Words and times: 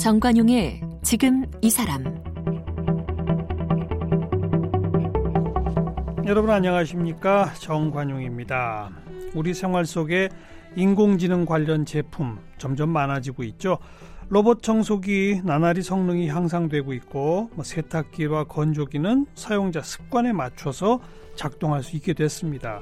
정관용의 0.00 0.80
지금 1.02 1.44
이 1.60 1.68
사람 1.68 2.02
여러분 6.24 6.48
안녕하십니까 6.48 7.52
정관용입니다. 7.60 8.92
우리 9.34 9.52
생활 9.52 9.84
속에 9.84 10.30
인공지능 10.74 11.44
관련 11.44 11.84
제품 11.84 12.38
점점 12.56 12.88
많아지고 12.88 13.42
있죠. 13.42 13.76
로봇 14.30 14.62
청소기 14.62 15.42
나날이 15.44 15.82
성능이 15.82 16.28
향상되고 16.28 16.94
있고 16.94 17.50
뭐 17.52 17.62
세탁기와 17.62 18.44
건조기는 18.44 19.26
사용자 19.34 19.82
습관에 19.82 20.32
맞춰서 20.32 21.00
작동할 21.34 21.82
수 21.82 21.96
있게 21.96 22.14
됐습니다. 22.14 22.80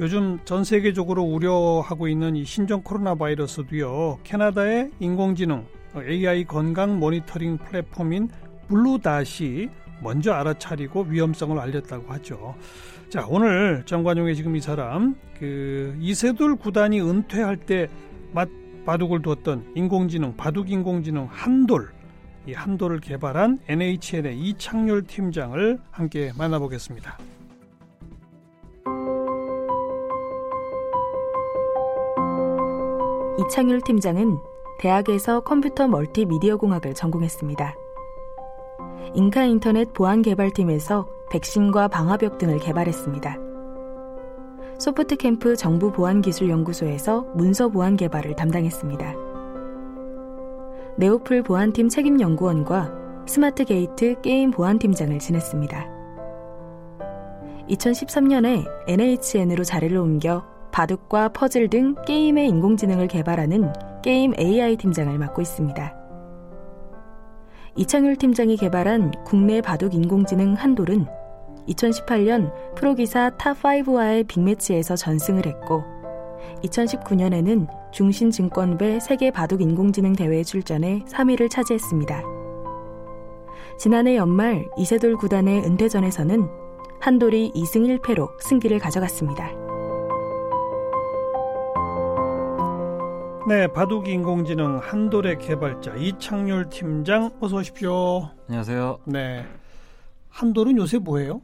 요즘 0.00 0.38
전 0.44 0.64
세계적으로 0.64 1.22
우려하고 1.22 2.08
있는 2.08 2.36
이 2.36 2.44
신종 2.44 2.82
코로나 2.82 3.14
바이러스도요. 3.14 4.18
캐나다의 4.22 4.90
인공지능 5.00 5.64
AI 5.96 6.44
건강 6.44 6.98
모니터링 6.98 7.58
플랫폼인 7.58 8.28
블루닷이 8.68 9.68
먼저 10.02 10.32
알아차리고 10.32 11.06
위험성을 11.08 11.58
알렸다고 11.58 12.12
하죠. 12.14 12.54
자, 13.08 13.26
오늘 13.28 13.82
정관용의 13.86 14.36
지금 14.36 14.54
이 14.54 14.60
사람 14.60 15.16
그 15.38 15.96
이세돌 15.98 16.56
구단이 16.56 17.00
은퇴할 17.00 17.56
때 17.56 17.88
맛, 18.32 18.48
바둑을 18.84 19.22
두었던 19.22 19.72
인공지능 19.74 20.36
바둑 20.36 20.70
인공지능 20.70 21.26
한돌 21.30 21.90
이 22.46 22.52
한돌을 22.52 23.00
개발한 23.00 23.58
NHN의 23.68 24.38
이창률 24.38 25.06
팀장을 25.06 25.78
함께 25.90 26.32
만나보겠습니다. 26.36 27.18
이창율 33.40 33.80
팀장은 33.82 34.38
대학에서 34.78 35.40
컴퓨터 35.40 35.88
멀티미디어 35.88 36.56
공학을 36.56 36.94
전공했습니다. 36.94 37.74
잉카 39.14 39.44
인터넷 39.44 39.92
보안 39.92 40.22
개발팀에서 40.22 41.06
백신과 41.30 41.88
방화벽 41.88 42.38
등을 42.38 42.58
개발했습니다. 42.60 43.36
소프트 44.78 45.16
캠프 45.16 45.56
정부 45.56 45.90
보안 45.90 46.20
기술 46.20 46.48
연구소에서 46.48 47.22
문서 47.34 47.68
보안 47.68 47.96
개발을 47.96 48.36
담당했습니다. 48.36 49.14
네오플 50.96 51.42
보안팀 51.42 51.88
책임 51.88 52.20
연구원과 52.20 53.24
스마트 53.26 53.64
게이트 53.64 54.20
게임 54.20 54.52
보안팀장을 54.52 55.18
지냈습니다. 55.18 55.98
2013년에 57.68 58.64
NHN으로 58.86 59.64
자리를 59.64 59.96
옮겨 59.96 60.44
바둑과 60.70 61.30
퍼즐 61.30 61.68
등 61.68 61.96
게임의 62.06 62.48
인공지능을 62.48 63.08
개발하는 63.08 63.72
게임 64.08 64.32
AI 64.38 64.76
팀장을 64.76 65.18
맡고 65.18 65.42
있습니다. 65.42 65.94
이창율 67.76 68.16
팀장이 68.16 68.56
개발한 68.56 69.12
국내 69.26 69.60
바둑 69.60 69.92
인공지능 69.92 70.54
한돌은 70.54 71.04
2018년 71.68 72.50
프로기사 72.74 73.32
top 73.36 73.70
5와의 73.70 74.26
빅매치에서 74.26 74.96
전승을 74.96 75.44
했고 75.44 75.84
2019년에는 76.64 77.68
중신증권배 77.92 79.00
세계 79.00 79.30
바둑 79.30 79.60
인공지능 79.60 80.14
대회에 80.14 80.42
출전해 80.42 81.04
3위를 81.06 81.50
차지했습니다. 81.50 82.22
지난해 83.78 84.16
연말 84.16 84.64
이세돌 84.78 85.18
구단의 85.18 85.64
은퇴전에서는 85.64 86.48
한돌이 86.98 87.52
2승 87.54 88.00
1패로 88.00 88.30
승기를 88.40 88.78
가져갔습니다. 88.78 89.57
네, 93.48 93.66
바둑 93.66 94.08
인공지능 94.08 94.76
한돌의 94.76 95.38
개발자 95.38 95.94
이창률 95.94 96.68
팀장 96.68 97.30
어서 97.40 97.56
오십시오. 97.56 98.28
안녕하세요. 98.46 98.98
네. 99.06 99.46
한돌은 100.28 100.76
요새 100.76 100.98
뭐예요? 100.98 101.40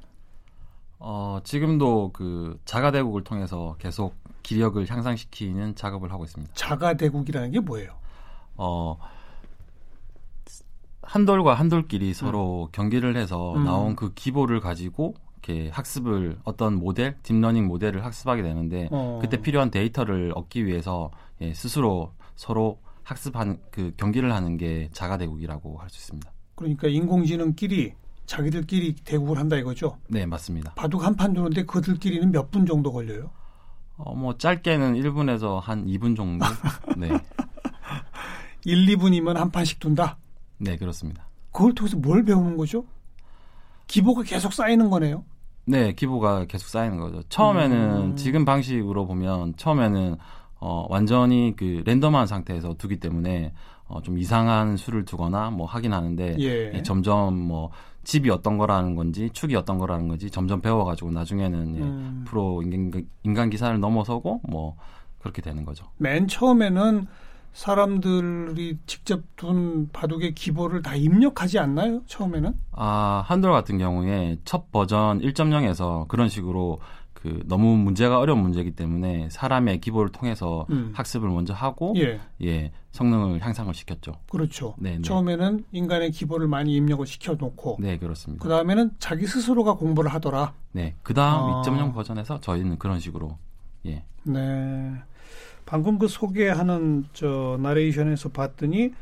어, 0.99 1.39
지금도 1.45 2.11
그 2.13 2.61
자가대국을 2.67 3.25
통해서 3.25 3.77
계속 3.79 4.17
기력을 4.43 4.87
향상시키는 4.87 5.77
작업을 5.77 6.13
하고 6.13 6.25
있습니다. 6.25 6.53
자가대국이라는 6.53 7.53
게 7.53 7.61
뭐예요? 7.61 7.95
어, 8.57 8.99
한돌과 11.01 11.55
한돌끼리 11.55 12.13
서로 12.13 12.65
음. 12.65 12.69
경기를 12.73 13.17
해서 13.17 13.55
음. 13.55 13.65
나온 13.65 13.97
그 13.97 14.13
기보를 14.13 14.61
가지고 14.61 15.15
이렇게 15.47 15.69
학습을 15.71 16.39
어떤 16.45 16.75
모델, 16.77 17.17
deep 17.23 17.37
learning 17.37 17.67
모델을 17.67 18.05
학습하게 18.05 18.43
되는데 18.43 18.89
어. 18.91 19.19
그때 19.21 19.41
필요한 19.41 19.71
데이터를 19.71 20.33
얻기 20.35 20.65
위해서 20.67 21.11
예, 21.41 21.53
스스로 21.53 22.13
서로 22.35 22.81
학습한 23.03 23.59
그 23.71 23.93
경기를 23.97 24.33
하는 24.35 24.57
게 24.57 24.89
자가대국이라고 24.93 25.79
할 25.79 25.91
수 25.91 25.99
있습니다. 25.99 26.33
그러니까 26.55 26.89
인공지능끼리 26.89 27.93
자기들끼리 28.27 28.95
대국을 29.05 29.37
한다 29.39 29.57
이거죠? 29.57 29.99
네, 30.09 30.25
맞습니다. 30.25 30.73
바둑 30.75 31.05
한 31.05 31.15
판 31.17 31.35
두는데 31.35 31.65
그들끼리는 31.67 32.31
몇 32.33 32.51
분 32.51 32.65
정도 32.65 32.91
걸려요? 32.93 33.31
어, 33.97 34.15
뭐 34.15 34.37
짧게는 34.39 34.95
1분에서 34.95 35.61
한 35.61 35.85
2분 35.87 36.17
정도. 36.17 36.47
네. 36.97 37.11
1, 38.65 38.87
2분이면 38.97 39.35
한 39.35 39.51
판씩 39.51 39.79
둔다? 39.79 40.17
네, 40.59 40.77
그렇습니다. 40.79 41.29
그걸 41.53 41.75
통해서 41.75 41.99
뭘 41.99 42.25
배우는 42.25 42.57
거죠? 42.57 42.87
기보가 43.89 44.23
계속 44.23 44.53
쌓이는 44.55 44.89
거네요. 44.89 45.25
네, 45.67 45.93
기보가 45.93 46.45
계속 46.47 46.69
쌓이는 46.69 46.99
거죠. 46.99 47.23
처음에는 47.29 47.97
음. 48.13 48.17
지금 48.17 48.45
방식으로 48.45 49.07
보면 49.07 49.55
처음에는 49.57 50.17
어, 50.61 50.87
완전히 50.89 51.55
그 51.57 51.83
랜덤한 51.85 52.27
상태에서 52.27 52.75
두기 52.79 52.99
때문에 52.99 53.53
어, 53.87 54.01
좀 54.03 54.19
이상한 54.19 54.77
수를 54.77 55.05
두거나 55.05 55.51
뭐 55.51 55.67
하긴 55.67 55.93
하는데 55.93 56.37
예. 56.39 56.73
예, 56.75 56.83
점점 56.83 57.37
뭐 57.37 57.71
집이 58.03 58.31
어떤 58.31 58.57
거라는 58.57 58.95
건지 58.95 59.31
축이 59.33 59.55
어떤 59.57 59.79
거라는 59.79 60.09
건지 60.09 60.31
점점 60.31 60.61
배워가지고 60.61 61.11
나중에는 61.11 61.77
예, 61.77 61.81
음. 61.81 62.25
프로 62.27 62.63
인간, 62.63 63.07
인간 63.23 63.51
기사를 63.51 63.79
넘어서고 63.79 64.41
뭐 64.49 64.77
그렇게 65.19 65.43
되는 65.43 65.65
거죠. 65.65 65.87
맨 65.99 66.29
처음에는 66.29 67.07
사람들이 67.55 68.79
직접 68.85 69.23
둔 69.37 69.89
바둑의 69.93 70.35
기보를 70.35 70.83
다 70.83 70.95
입력하지 70.97 71.59
않나요? 71.59 72.03
처음에는? 72.07 72.53
아, 72.73 73.25
한돌 73.27 73.53
같은 73.53 73.79
경우에 73.79 74.37
첫 74.45 74.71
버전 74.71 75.21
1.0에서 75.21 76.07
그런 76.09 76.29
식으로 76.29 76.81
그 77.15 77.43
너무 77.47 77.79
문제가 77.79 78.19
어려운 78.19 78.41
문제이기 78.41 78.73
때문에 78.73 79.29
사람의 79.31 79.81
기보를 79.81 80.11
통해서 80.11 80.67
음. 80.69 80.93
학습을 80.95 81.29
먼저 81.31 81.55
하고 81.55 81.95
예. 81.97 82.21
예. 82.43 82.73
성능을 82.91 83.41
향상을 83.41 83.73
시켰죠. 83.73 84.13
그렇죠. 84.31 84.75
네, 84.79 84.97
네. 84.97 85.03
처음에는 85.03 85.65
인간의 85.73 86.11
기보를 86.11 86.49
많이 86.49 86.75
입력을 86.75 87.07
시켜 87.07 87.35
놓고 87.35 87.79
네, 87.81 87.99
그렇습니다. 87.99 88.43
그 88.43 88.49
다음에는 88.49 88.91
자기 88.99 89.27
스스로가 89.27 89.77
공부를 89.77 90.13
하더라. 90.13 90.53
네. 90.73 90.97
그 91.03 91.15
다음 91.15 91.55
아. 91.55 91.63
2.0 91.63 91.95
버전에서 91.95 92.41
저희는 92.41 92.79
그런 92.79 93.01
식으로 93.01 93.39
예. 93.87 94.05
네. 94.25 94.93
방금 95.67 95.99
그 95.99 96.09
소개하는 96.09 97.05
저 97.13 97.59
나레이션에서 97.61 98.31
봤더니 98.31 98.93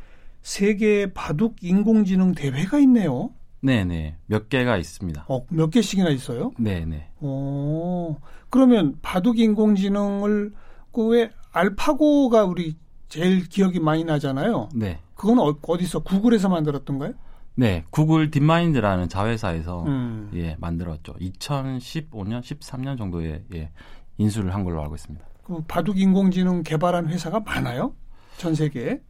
세계 0.42 1.12
바둑 1.12 1.56
인공지능 1.62 2.32
대회가 2.32 2.78
있네요. 2.80 3.30
네네. 3.60 4.16
몇 4.26 4.48
개가 4.48 4.76
있습니다. 4.76 5.26
어, 5.28 5.46
몇 5.48 5.70
개씩이나 5.70 6.10
있어요? 6.10 6.52
네네. 6.58 7.10
어, 7.20 8.16
그러면 8.50 8.96
바둑 9.02 9.38
인공지능을 9.38 10.52
그왜 10.92 11.30
알파고가 11.52 12.44
우리 12.44 12.76
제일 13.08 13.48
기억이 13.48 13.78
많이 13.78 14.04
나잖아요. 14.04 14.70
네. 14.74 14.98
그건 15.14 15.38
어, 15.38 15.78
디서 15.78 16.00
구글에서 16.00 16.48
만들었던가요? 16.48 17.12
네, 17.54 17.84
구글 17.90 18.30
딥마인드라는 18.30 19.08
자회사에서 19.08 19.84
음. 19.84 20.30
예 20.34 20.56
만들었죠. 20.58 21.12
2015년, 21.20 22.40
13년 22.40 22.96
정도에 22.96 23.44
예, 23.54 23.70
인수를 24.16 24.54
한 24.54 24.64
걸로 24.64 24.80
알고 24.82 24.94
있습니다. 24.94 25.24
그 25.42 25.62
바둑 25.66 25.98
인공지능 25.98 26.62
개발한 26.62 27.08
회사가 27.08 27.40
많아요? 27.40 27.94
전 28.36 28.54
세계에? 28.54 29.00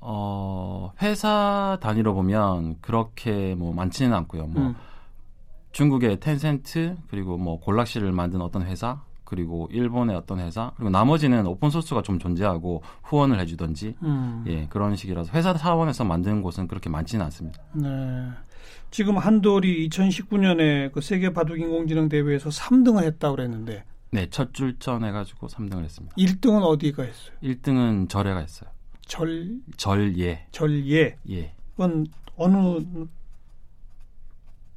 어, 0.00 0.92
회사 1.02 1.78
단위로 1.80 2.14
보면 2.14 2.76
그렇게 2.80 3.54
뭐 3.54 3.72
많지는 3.72 4.14
않고요. 4.14 4.46
뭐 4.46 4.62
음. 4.62 4.74
중국의 5.72 6.20
텐센트 6.20 6.96
그리고 7.10 7.36
뭐 7.36 7.60
Golaxy를 7.60 8.12
만든 8.12 8.40
어떤 8.40 8.62
회사 8.62 9.02
그리고 9.24 9.68
일본의 9.70 10.16
어떤 10.16 10.40
회사 10.40 10.72
그리고 10.76 10.90
나머지는 10.90 11.46
open 11.46 11.68
source가 11.68 12.02
좀 12.02 12.18
존재하고 12.18 12.82
후원을 13.02 13.38
해주던지 13.40 13.94
음. 14.02 14.44
예 14.46 14.66
그런 14.68 14.96
식이라서 14.96 15.32
회사 15.34 15.52
차원에서 15.54 16.04
만드는 16.04 16.42
곳은 16.42 16.68
그렇게 16.68 16.88
많지는 16.88 17.24
않습니다. 17.26 17.62
네. 17.74 18.28
지금 18.90 19.18
한돌이 19.18 19.88
2019년에 19.90 20.92
그 20.92 21.00
세계 21.02 21.32
바둑 21.32 21.60
인공지능 21.60 22.08
대회에서 22.08 22.48
3등을 22.48 23.02
했다고 23.04 23.36
그랬는데 23.36 23.84
네, 24.10 24.28
첫 24.30 24.54
출전 24.54 25.04
해가지고 25.04 25.48
3등을 25.48 25.84
했습니다. 25.84 26.14
1등은 26.16 26.62
어디가 26.62 27.02
했어요? 27.02 27.36
1등은 27.42 28.08
절에가 28.08 28.40
했어요. 28.40 28.70
절 29.06 29.58
절예. 29.76 30.46
절예. 30.50 31.16
예. 31.30 31.54
그건 31.72 32.06
어느 32.36 32.84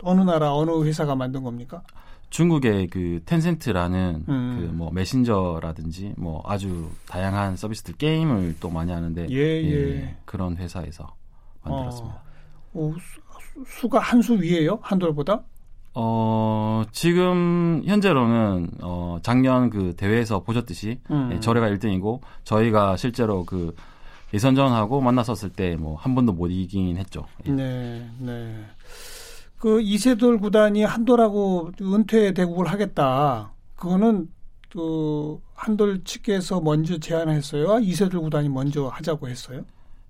어느 0.03 0.21
나라 0.21 0.53
어느 0.53 0.83
회사가 0.83 1.15
만든 1.15 1.43
겁니까? 1.43 1.83
중국의 2.29 2.87
그 2.87 3.21
텐센트라는 3.25 4.25
음. 4.27 4.71
그뭐 4.77 4.91
메신저라든지 4.91 6.13
뭐 6.17 6.41
아주 6.45 6.89
다양한 7.07 7.57
서비스들 7.57 7.95
게임을 7.97 8.55
또 8.61 8.69
많이 8.69 8.91
하는데 8.91 9.27
예, 9.29 9.35
예. 9.35 9.71
예, 9.95 10.17
그런 10.25 10.55
회사에서 10.57 11.13
만들었습니다. 11.63 12.15
어, 12.73 12.87
어, 12.87 12.95
수, 12.97 13.79
수가 13.81 13.99
한 13.99 14.21
수 14.21 14.41
위에요? 14.41 14.79
한돌보다? 14.81 15.43
어, 15.93 16.83
지금 16.91 17.81
현재로는 17.85 18.69
어, 18.81 19.19
작년 19.23 19.69
그 19.69 19.93
대회에서 19.95 20.41
보셨듯이 20.43 20.99
음. 21.11 21.31
예, 21.33 21.39
저래가 21.39 21.67
1등이고 21.69 22.21
저희가 22.43 22.95
실제로 22.97 23.43
그 23.45 23.75
예선전하고 24.33 25.01
만났었을 25.01 25.49
때 25.49 25.75
뭐 25.75 25.95
한 25.97 26.15
번도 26.15 26.31
못 26.33 26.47
이기긴 26.47 26.95
했죠. 26.97 27.25
예. 27.45 27.51
네, 27.51 28.09
네. 28.19 28.55
그 29.57 29.81
이세돌 29.81 30.39
구단이 30.39 30.83
한돌하고 30.83 31.71
은퇴 31.81 32.33
대국을 32.33 32.67
하겠다. 32.67 33.51
그거는 33.75 34.29
그 34.71 35.37
한돌 35.53 36.03
측에서 36.05 36.61
먼저 36.61 36.97
제안했어요. 36.97 37.79
이세돌 37.79 38.21
구단이 38.21 38.47
먼저 38.49 38.87
하자고 38.87 39.27
했어요. 39.27 39.63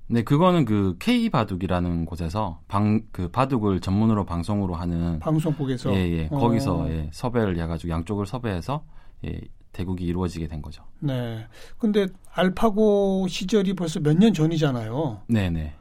네, 0.07 0.23
그거는 0.23 0.65
그 0.65 0.95
K 0.99 1.29
바둑이라는 1.29 2.05
곳에서 2.05 2.59
방 2.67 3.01
그 3.11 3.29
바둑을 3.29 3.79
전문으로 3.79 4.25
방송으로 4.25 4.75
하는 4.75 5.19
방송국에서. 5.19 5.93
예, 5.93 5.97
예. 6.11 6.27
어. 6.31 6.37
거기서 6.37 6.89
예, 6.91 7.09
섭외를 7.13 7.57
해가지고 7.59 7.91
양쪽을 7.93 8.25
섭외해서 8.25 8.83
예, 9.25 9.39
대국이 9.71 10.03
이루어지게 10.05 10.47
된 10.47 10.61
거죠. 10.61 10.83
네. 10.99 11.45
근데 11.77 12.07
알파고 12.33 13.27
시절이 13.29 13.73
벌써 13.75 13.99
몇 14.01 14.17
년 14.17 14.33
전이잖아요. 14.33 15.21
네, 15.27 15.49
네, 15.49 15.73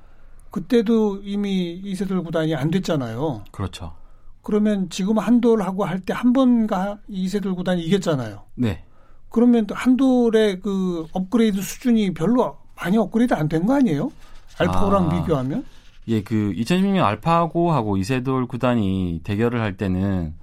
그때도 0.51 1.23
이미 1.25 1.73
이세돌 1.85 2.23
구단이 2.23 2.55
안 2.55 2.71
됐잖아요. 2.71 3.45
그렇죠. 3.51 3.95
그러면 4.43 4.89
지금 4.91 5.19
한돌하고 5.19 5.85
할 5.85 6.01
때 6.01 6.13
한 6.13 6.33
번가 6.33 6.99
이세돌 7.09 7.55
구단이 7.57 7.83
이겼잖아요. 7.83 8.45
네, 8.55 8.85
그러면 9.29 9.67
또 9.67 9.75
한돌의 9.75 10.61
그 10.61 11.07
업그레이드 11.13 11.61
수준이 11.61 12.15
별로 12.15 12.57
많이 12.81 12.97
업그레이드 12.99 13.35
안 13.35 13.49
된 13.49 13.67
거 13.67 13.75
아니에요? 13.75 14.11
알파고랑 14.59 15.07
아. 15.11 15.21
비교하면? 15.23 15.65
예, 16.09 16.23
그 16.23 16.53
2016년 16.57 17.03
알파고 17.05 17.73
하고 17.73 17.97
이세돌 17.97 18.47
구단이 18.47 19.21
대결을 19.25 19.61
할 19.61 19.77
때는 19.77 20.35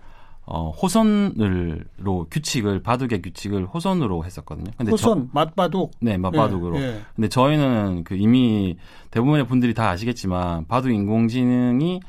어, 0.45 0.69
호선으로 0.71 2.27
규칙을 2.31 2.81
바둑의 2.81 3.21
규칙을 3.21 3.65
호선으로 3.65 4.23
했었거든요. 4.23 4.71
근데 4.77 4.91
호선. 4.91 5.29
저, 5.33 5.89
네, 5.99 6.17
맞바둑으로. 6.17 6.79
예, 6.79 6.83
예. 6.83 7.01
근데 7.15 7.27
저희는 7.27 8.03
그 8.05 8.15
이미 8.15 8.77
대부분의 9.11 9.45
분들이 9.47 9.73
다 9.73 9.89
아시겠지만 9.89 10.65
바둑 10.67 10.91
인공지능이 10.91 11.99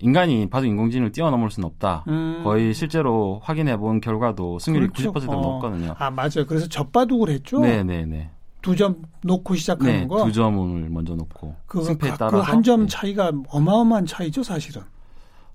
인간이 0.00 0.50
바둑 0.50 0.66
인공지능을 0.68 1.12
뛰어넘을 1.12 1.50
수는 1.50 1.66
없다. 1.68 2.04
음. 2.08 2.40
거의 2.44 2.74
실제로 2.74 3.40
확인해 3.44 3.76
본 3.76 4.00
결과도 4.00 4.58
승률이 4.58 4.88
그렇죠. 4.88 5.12
90%가 5.12 5.32
어. 5.32 5.40
넘거든요. 5.40 5.94
아, 5.96 6.10
맞아요. 6.10 6.44
그래서 6.46 6.66
젖바둑을 6.68 7.30
했죠? 7.30 7.60
네, 7.60 7.82
네, 7.84 8.04
네. 8.04 8.30
두 8.62 8.76
점 8.76 9.02
놓고 9.22 9.54
시작하는 9.54 10.00
네, 10.02 10.06
거. 10.06 10.24
두 10.24 10.32
점을 10.32 10.88
먼저 10.90 11.14
놓고 11.14 11.56
그거 11.66 11.84
승패에 11.84 12.10
그 12.12 12.18
따라서 12.18 12.40
한점 12.40 12.82
네. 12.82 12.86
차이가 12.88 13.32
어마어마한 13.48 14.06
차이죠, 14.06 14.42
사실은. 14.42 14.82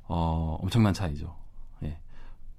어, 0.08 0.58
엄청난 0.62 0.94
차이죠. 0.94 1.34
예. 1.84 1.98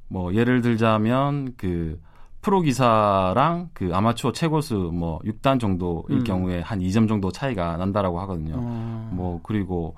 뭐 0.09 0.35
예를 0.35 0.63
들자면 0.63 1.55
그 1.57 2.01
프로 2.43 2.61
기사랑 2.61 3.71
그 3.73 3.91
아마추어 3.93 4.33
최고수 4.33 4.91
뭐 4.95 5.19
6단 5.21 5.59
정도일 5.59 6.19
음. 6.19 6.25
경우에 6.25 6.61
한 6.61 6.79
2점 6.81 7.09
정도 7.09 7.33
차이가 7.33 7.77
난다라고 7.77 8.21
하거든요. 8.21 8.55
어. 8.57 9.11
뭐 9.13 9.41
그리고 9.43 9.97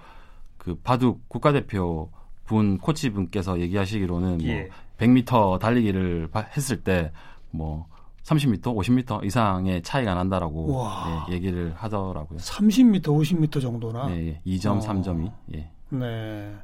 그 0.56 0.74
바둑 0.82 1.28
국가대표 1.28 2.10
분 2.46 2.78
코치 2.78 3.10
분께서 3.10 3.60
얘기하시기로는 3.60 4.42
예. 4.42 4.60
뭐 4.62 4.70
100m 4.98 5.58
달리기를 5.60 6.28
바- 6.32 6.46
했을 6.56 6.82
때뭐 6.82 7.86
30m, 8.28 8.60
50m 8.62 9.24
이상의 9.24 9.82
차이가 9.82 10.14
난다라고 10.14 10.74
와. 10.76 11.26
예, 11.30 11.34
얘기를 11.34 11.72
하더라고요. 11.76 12.38
30m, 12.38 13.02
50m 13.02 13.60
정도나. 13.62 14.10
예, 14.10 14.28
예. 14.28 14.40
2점, 14.46 14.76
어. 14.76 14.80
3점이. 14.80 15.32
예. 15.54 15.70
네. 15.88 16.54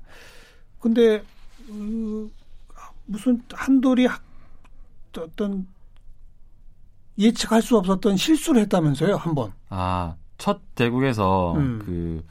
근데 0.78 1.22
어, 1.70 2.28
무슨 3.06 3.42
한돌이 3.52 4.04
학- 4.06 4.22
어떤 5.16 5.66
예측할 7.18 7.62
수 7.62 7.78
없었던 7.78 8.16
실수를 8.16 8.60
했다면서요, 8.62 9.14
한 9.16 9.34
번. 9.34 9.52
아, 9.70 10.16
첫 10.36 10.60
대국에서 10.74 11.54
음. 11.54 11.80
그 11.84 12.26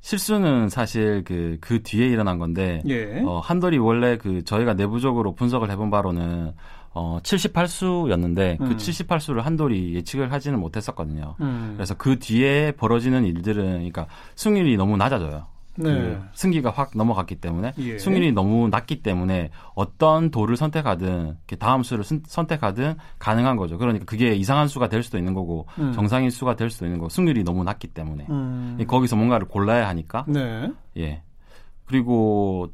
실수는 0.00 0.70
사실 0.70 1.22
그, 1.24 1.58
그 1.60 1.82
뒤에 1.82 2.06
일어난 2.08 2.38
건데, 2.38 2.82
예. 2.88 3.20
어, 3.22 3.38
한돌이 3.40 3.78
원래 3.78 4.16
그 4.16 4.42
저희가 4.44 4.74
내부적으로 4.74 5.34
분석을 5.34 5.70
해본 5.70 5.90
바로는 5.90 6.54
어, 6.98 7.18
78수였는데 7.22 8.58
음. 8.60 8.68
그 8.70 8.76
78수를 8.76 9.42
한돌이 9.42 9.94
예측을 9.96 10.32
하지는 10.32 10.58
못했었거든요. 10.58 11.34
음. 11.42 11.74
그래서 11.76 11.94
그 11.94 12.18
뒤에 12.18 12.72
벌어지는 12.72 13.24
일들은 13.26 13.64
그러니까 13.72 14.06
승률이 14.34 14.78
너무 14.78 14.96
낮아져요. 14.96 15.46
네. 15.78 15.90
그 15.92 16.22
승기가 16.32 16.70
확 16.70 16.92
넘어갔기 16.94 17.34
때문에 17.34 17.74
예. 17.76 17.98
승률이 17.98 18.32
너무 18.32 18.68
낮기 18.70 19.02
때문에 19.02 19.50
어떤 19.74 20.30
도를 20.30 20.56
선택하든 20.56 21.36
다음 21.58 21.82
수를 21.82 22.02
선- 22.02 22.22
선택하든 22.26 22.94
가능한 23.18 23.58
거죠. 23.58 23.76
그러니까 23.76 24.06
그게 24.06 24.34
이상한 24.34 24.68
수가 24.68 24.88
될 24.88 25.02
수도 25.02 25.18
있는 25.18 25.34
거고 25.34 25.66
음. 25.78 25.92
정상인 25.92 26.30
수가 26.30 26.56
될 26.56 26.70
수도 26.70 26.86
있는 26.86 26.98
거고 26.98 27.10
승률이 27.10 27.44
너무 27.44 27.62
낮기 27.62 27.88
때문에 27.88 28.24
음. 28.30 28.78
거기서 28.88 29.16
뭔가를 29.16 29.48
골라야 29.48 29.86
하니까 29.88 30.24
네. 30.26 30.72
예 30.96 31.20
그리고 31.84 32.70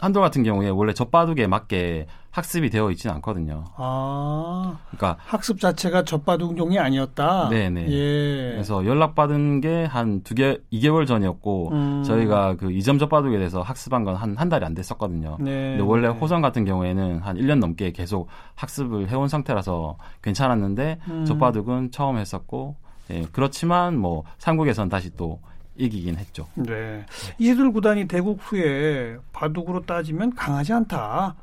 한돌 0.00 0.22
같은 0.22 0.42
경우에 0.42 0.68
원래 0.68 0.92
젖바둑에 0.92 1.46
맞게 1.46 2.06
학습이 2.30 2.68
되어 2.68 2.90
있지는 2.90 3.14
않거든요. 3.16 3.64
아, 3.76 4.76
그러니까 4.90 5.16
학습 5.24 5.58
자체가 5.58 6.04
젖바둑용이 6.04 6.78
아니었다. 6.78 7.48
네네. 7.48 7.90
예. 7.90 8.50
그래서 8.52 8.84
연락받은 8.84 9.62
게 9.62 9.86
한 9.86 10.20
두 10.22 10.34
개, 10.34 10.58
2개월 10.70 11.06
전이었고, 11.06 11.70
음. 11.72 12.02
저희가 12.04 12.56
그 12.56 12.70
이점 12.72 12.98
젖바둑에 12.98 13.38
대해서 13.38 13.62
학습한 13.62 14.04
건 14.04 14.16
한, 14.16 14.36
한 14.36 14.50
달이 14.50 14.66
안 14.66 14.74
됐었거든요. 14.74 15.38
네. 15.40 15.70
근데 15.76 15.82
원래 15.82 16.08
호선 16.08 16.42
같은 16.42 16.66
경우에는 16.66 17.20
한 17.20 17.36
1년 17.38 17.58
넘게 17.60 17.92
계속 17.92 18.28
학습을 18.56 19.08
해온 19.08 19.28
상태라서 19.28 19.96
괜찮았는데, 20.20 20.98
음. 21.08 21.24
젖바둑은 21.24 21.90
처음 21.90 22.18
했었고, 22.18 22.76
예, 23.12 23.24
그렇지만 23.32 23.96
뭐, 23.96 24.24
삼국에선 24.38 24.90
다시 24.90 25.16
또 25.16 25.40
이기긴 25.78 26.16
했죠. 26.16 26.46
네. 26.54 27.04
이세돌 27.38 27.72
구단이 27.72 28.08
대국 28.08 28.38
후에 28.40 29.16
바둑으로 29.32 29.84
따지면 29.84 30.34
강하지 30.34 30.72
않다. 30.72 31.34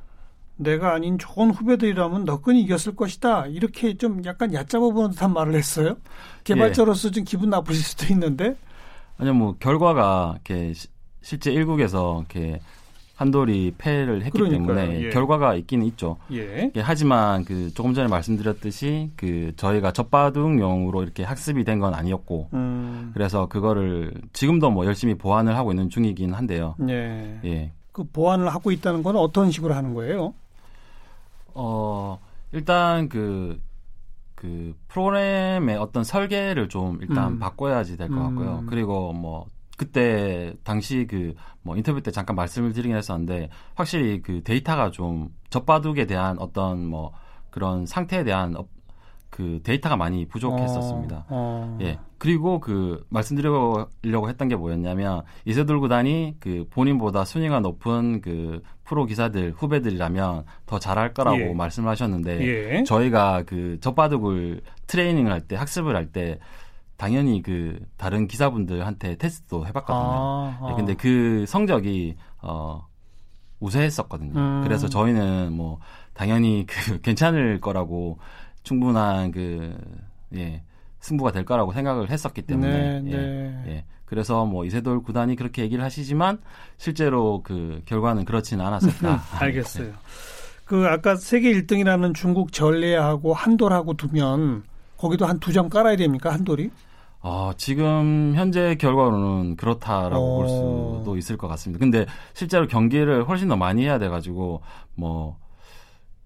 내가 0.55 0.93
아닌 0.93 1.17
좋은 1.17 1.51
후배들이라면 1.51 2.25
너끈히 2.25 2.61
이겼을 2.61 2.95
것이다. 2.95 3.47
이렇게 3.47 3.95
좀 3.97 4.23
약간 4.25 4.53
얕잡아 4.53 4.81
보는 4.91 5.11
듯한 5.11 5.33
말을 5.33 5.55
했어요. 5.55 5.97
개발자로서 6.43 7.11
좀 7.11 7.23
기분 7.23 7.49
나쁘실 7.49 7.83
수도 7.83 8.05
있는데. 8.13 8.55
아니요, 9.17 9.33
뭐, 9.33 9.55
결과가 9.59 10.33
이렇게 10.35 10.73
시- 10.73 10.87
실제 11.21 11.51
1국에서 11.51 12.19
이렇게 12.19 12.59
한돌이 13.23 13.73
패를 13.77 14.23
했기 14.23 14.37
그러니까요. 14.37 14.75
때문에 14.75 15.01
예. 15.05 15.09
결과가 15.09 15.55
있기는 15.55 15.85
있죠. 15.87 16.17
예. 16.31 16.71
예, 16.75 16.81
하지만 16.81 17.45
그 17.45 17.73
조금 17.73 17.93
전에 17.93 18.07
말씀드렸듯이 18.09 19.11
그 19.15 19.53
저희가 19.55 19.91
젖바둑용으로 19.93 21.03
이렇게 21.03 21.23
학습이 21.23 21.63
된 21.63 21.79
건 21.79 21.93
아니었고 21.93 22.49
음. 22.53 23.11
그래서 23.13 23.47
그거를 23.47 24.13
지금도 24.33 24.69
뭐 24.71 24.85
열심히 24.85 25.15
보완을 25.15 25.55
하고 25.57 25.71
있는 25.71 25.89
중이긴 25.89 26.33
한데요. 26.33 26.75
예. 26.89 27.39
예. 27.45 27.71
그 27.91 28.03
보완을 28.03 28.49
하고 28.49 28.71
있다는 28.71 29.03
건 29.03 29.15
어떤 29.17 29.49
식으로 29.51 29.73
하는 29.73 29.93
거예요? 29.93 30.33
어, 31.53 32.19
일단 32.51 33.07
그, 33.09 33.59
그 34.35 34.75
프로그램의 34.87 35.77
어떤 35.77 36.03
설계를 36.03 36.69
좀 36.69 36.97
일단 37.01 37.33
음. 37.33 37.39
바꿔야지 37.39 37.97
될 37.97 38.09
것 38.09 38.15
같고요. 38.19 38.59
음. 38.63 38.65
그리고 38.67 39.13
뭐 39.13 39.45
그때 39.85 40.53
당시 40.63 41.05
그 41.07 41.33
뭐 41.63 41.77
인터뷰 41.77 42.01
때 42.01 42.11
잠깐 42.11 42.35
말씀을 42.35 42.73
드리긴 42.73 42.95
했었는데 42.95 43.49
확실히 43.75 44.21
그 44.21 44.43
데이터가 44.43 44.91
좀 44.91 45.29
젖바둑에 45.49 46.05
대한 46.05 46.37
어떤 46.39 46.85
뭐 46.85 47.13
그런 47.49 47.85
상태에 47.85 48.23
대한 48.23 48.55
어, 48.55 48.65
그 49.29 49.61
데이터가 49.63 49.95
많이 49.95 50.27
부족했었습니다. 50.27 51.15
어, 51.15 51.23
어. 51.29 51.77
예. 51.81 51.97
그리고 52.19 52.59
그 52.59 53.03
말씀드리려고 53.09 54.29
했던 54.29 54.47
게 54.47 54.55
뭐였냐면 54.55 55.23
이세돌 55.45 55.79
구단이 55.79 56.35
그 56.39 56.67
본인보다 56.69 57.25
순위가 57.25 57.61
높은 57.61 58.21
그 58.21 58.61
프로 58.83 59.05
기사들 59.05 59.53
후배들이라면 59.57 60.43
더 60.65 60.79
잘할 60.79 61.13
거라고 61.13 61.39
예. 61.39 61.53
말씀하셨는데 61.53 62.41
예. 62.41 62.83
저희가 62.83 63.43
그 63.45 63.77
젖바둑을 63.81 64.61
트레이닝을 64.87 65.31
할 65.31 65.41
때 65.47 65.55
학습을 65.55 65.95
할때 65.95 66.39
당연히 66.97 67.41
그 67.41 67.79
다른 67.97 68.27
기사분들한테 68.27 69.17
테스트도 69.17 69.65
해봤거든요. 69.67 69.99
아, 69.99 70.57
아. 70.61 70.67
예, 70.71 70.75
근데 70.75 70.93
그 70.95 71.45
성적이 71.47 72.15
어 72.41 72.85
우세했었거든요. 73.59 74.39
음. 74.39 74.61
그래서 74.63 74.87
저희는 74.87 75.53
뭐 75.53 75.79
당연히 76.13 76.65
그 76.69 77.01
괜찮을 77.01 77.61
거라고 77.61 78.19
충분한 78.63 79.31
그 79.31 79.75
예, 80.35 80.63
승부가 80.99 81.31
될 81.31 81.45
거라고 81.45 81.73
생각을 81.73 82.09
했었기 82.09 82.43
때문에 82.43 83.01
네, 83.01 83.11
예, 83.11 83.17
네. 83.17 83.63
예. 83.67 83.85
그래서 84.05 84.45
뭐 84.45 84.63
이세돌 84.63 85.01
구단이 85.01 85.35
그렇게 85.35 85.63
얘기를 85.63 85.83
하시지만 85.83 86.39
실제로 86.77 87.41
그 87.43 87.81
결과는 87.85 88.25
그렇지는 88.25 88.63
않았었다. 88.65 89.23
알겠어요. 89.39 89.91
그 90.65 90.87
아까 90.87 91.15
세계 91.15 91.51
1등이라는 91.51 92.13
중국 92.13 92.51
전례하고 92.51 93.33
한돌하고 93.33 93.95
두면 93.95 94.63
거기도 94.97 95.25
한두점 95.25 95.69
깔아야 95.69 95.95
됩니까 95.95 96.31
한 96.31 96.43
돌이? 96.43 96.69
어, 97.21 97.51
지금 97.57 98.33
현재 98.35 98.75
결과로는 98.75 99.55
그렇다라고 99.55 100.15
어. 100.15 100.35
볼 100.37 100.47
수도 100.49 101.17
있을 101.17 101.37
것 101.37 101.47
같습니다. 101.47 101.79
근데 101.79 102.05
실제로 102.33 102.67
경기를 102.67 103.27
훨씬 103.27 103.47
더 103.47 103.55
많이 103.55 103.83
해야 103.83 103.97
돼가지고 103.99 104.61
뭐 104.95 105.43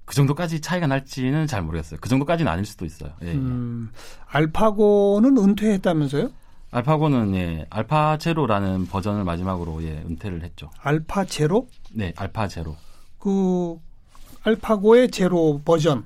그 0.08 0.16
정도까지 0.16 0.62
차이가 0.62 0.88
날지는 0.88 1.48
잘 1.48 1.62
모르겠어요. 1.64 2.00
그 2.00 2.08
정도까지는 2.08 2.50
아닐 2.50 2.64
수도 2.64 2.86
있어요. 2.86 3.12
예, 3.24 3.28
예. 3.28 3.34
음, 3.34 3.92
알파고는 4.28 5.38
은퇴했다면서요? 5.38 6.30
알파고는 6.72 7.36
예, 7.36 7.66
알파 7.70 8.18
제로라는 8.18 8.88
버전을 8.88 9.26
마지막으로 9.26 9.84
예, 9.84 10.02
은퇴를 10.08 10.44
했죠. 10.44 10.70
알파 10.80 11.26
제로? 11.26 11.68
네, 11.92 12.14
알파 12.16 12.48
제로. 12.48 12.78
그 13.20 13.78
알파고의 14.44 15.12
제로 15.12 15.62
버전. 15.66 16.06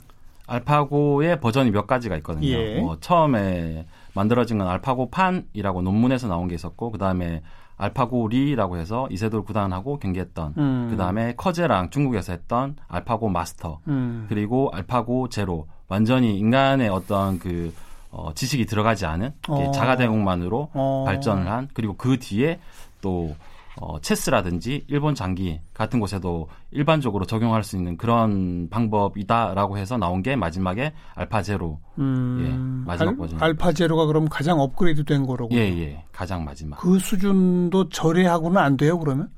알파고의 0.51 1.39
버전이 1.39 1.71
몇 1.71 1.87
가지가 1.87 2.17
있거든요. 2.17 2.47
예. 2.47 2.79
뭐 2.79 2.97
처음에 2.99 3.85
만들어진 4.13 4.57
건 4.57 4.67
알파고 4.67 5.09
판이라고 5.09 5.81
논문에서 5.81 6.27
나온 6.27 6.47
게 6.47 6.55
있었고 6.55 6.91
그 6.91 6.97
다음에 6.97 7.41
알파고 7.77 8.27
리라고 8.27 8.77
해서 8.77 9.07
이세돌 9.09 9.43
구단하고 9.43 9.97
경기했던 9.97 10.53
음. 10.57 10.87
그 10.91 10.97
다음에 10.97 11.33
커제랑 11.35 11.89
중국에서 11.89 12.33
했던 12.33 12.75
알파고 12.87 13.29
마스터 13.29 13.79
음. 13.87 14.25
그리고 14.29 14.69
알파고 14.71 15.29
제로 15.29 15.67
완전히 15.87 16.37
인간의 16.37 16.89
어떤 16.89 17.39
그 17.39 17.73
어, 18.11 18.31
지식이 18.35 18.65
들어가지 18.65 19.05
않은 19.05 19.33
어. 19.47 19.71
자가 19.71 19.95
대응만으로 19.95 20.69
어. 20.73 21.03
발전을 21.07 21.49
한 21.49 21.69
그리고 21.73 21.95
그 21.95 22.19
뒤에 22.19 22.59
또 23.01 23.35
어, 23.81 23.99
체스라든지 23.99 24.85
일본 24.87 25.15
장기 25.15 25.59
같은 25.73 25.99
곳에도 25.99 26.47
일반적으로 26.69 27.25
적용할 27.25 27.63
수 27.63 27.75
있는 27.75 27.97
그런 27.97 28.69
방법이다라고 28.69 29.79
해서 29.79 29.97
나온 29.97 30.21
게 30.21 30.35
마지막에 30.35 30.93
알파 31.15 31.41
제로 31.41 31.79
음. 31.97 32.37
예, 32.45 32.87
마지막 32.87 33.11
알, 33.11 33.17
버전. 33.17 33.41
알파 33.41 33.71
제로가 33.71 34.05
그럼 34.05 34.27
가장 34.29 34.59
업그레이드 34.59 35.03
된 35.03 35.25
거라고. 35.25 35.53
예예 35.55 36.03
가장 36.11 36.45
마지막 36.45 36.77
그 36.77 36.99
수준도 36.99 37.89
절회하고는 37.89 38.57
안 38.61 38.77
돼요, 38.77 38.99
그러면? 38.99 39.29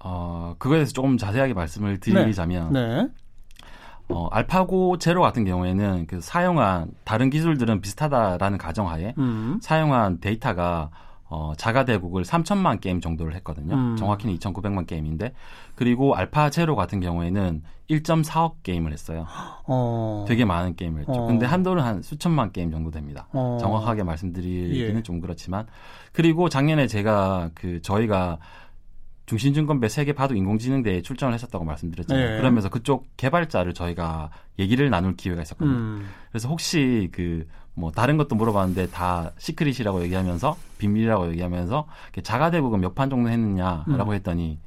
어 0.00 0.56
그거에 0.58 0.78
대해서 0.78 0.92
조금 0.92 1.16
자세하게 1.16 1.54
말씀을 1.54 2.00
드리자면 2.00 2.72
네. 2.72 3.06
어, 4.08 4.26
알파고 4.32 4.98
제로 4.98 5.22
같은 5.22 5.44
경우에는 5.44 6.06
그 6.08 6.20
사용한 6.20 6.90
다른 7.04 7.30
기술들은 7.30 7.80
비슷하다라는 7.80 8.58
가정하에 8.58 9.14
음. 9.18 9.60
사용한 9.62 10.18
데이터가 10.18 10.90
어, 11.32 11.52
자가 11.56 11.84
대국을 11.84 12.24
3천만 12.24 12.80
게임 12.80 13.00
정도를 13.00 13.34
했거든요. 13.36 13.74
음. 13.74 13.96
정확히는 13.96 14.36
2,900만 14.36 14.84
게임인데 14.86 15.32
그리고 15.76 16.16
알파 16.16 16.50
제로 16.50 16.74
같은 16.74 16.98
경우에는 17.00 17.62
1.4억 17.88 18.54
게임을 18.64 18.92
했어요. 18.92 19.26
어. 19.64 20.24
되게 20.26 20.44
많은 20.44 20.74
게임을 20.74 21.02
했죠. 21.02 21.12
어. 21.12 21.26
근데 21.28 21.46
한도는 21.46 21.84
한 21.84 22.02
수천만 22.02 22.50
게임 22.50 22.72
정도 22.72 22.90
됩니다. 22.90 23.28
어. 23.32 23.58
정확하게 23.60 24.02
말씀드리기는 24.02 24.96
예. 24.96 25.02
좀 25.02 25.20
그렇지만 25.20 25.66
그리고 26.12 26.48
작년에 26.48 26.88
제가 26.88 27.50
그 27.54 27.80
저희가 27.80 28.38
중신증권배 29.26 29.88
세계 29.88 30.12
바둑 30.12 30.36
인공지능 30.36 30.82
대회에 30.82 31.02
출전을 31.02 31.34
했었다고 31.34 31.64
말씀드렸잖아요. 31.64 32.34
예. 32.34 32.36
그러면서 32.38 32.68
그쪽 32.68 33.06
개발자를 33.16 33.72
저희가 33.74 34.30
얘기를 34.58 34.90
나눌 34.90 35.14
기회가 35.14 35.42
있었거든요. 35.42 35.76
음. 35.76 36.08
그래서 36.32 36.48
혹시 36.48 37.08
그 37.12 37.46
뭐 37.74 37.90
다른 37.90 38.16
것도 38.16 38.34
물어봤는데 38.34 38.88
다 38.90 39.32
secret이라고 39.38 40.02
얘기하면서 40.02 40.56
비밀이라고 40.78 41.30
얘기하면서 41.30 41.86
자가 42.22 42.50
대국은 42.50 42.80
몇판 42.80 43.10
정도 43.10 43.30
했느냐라고 43.30 44.10
음. 44.10 44.14
했더니 44.14 44.58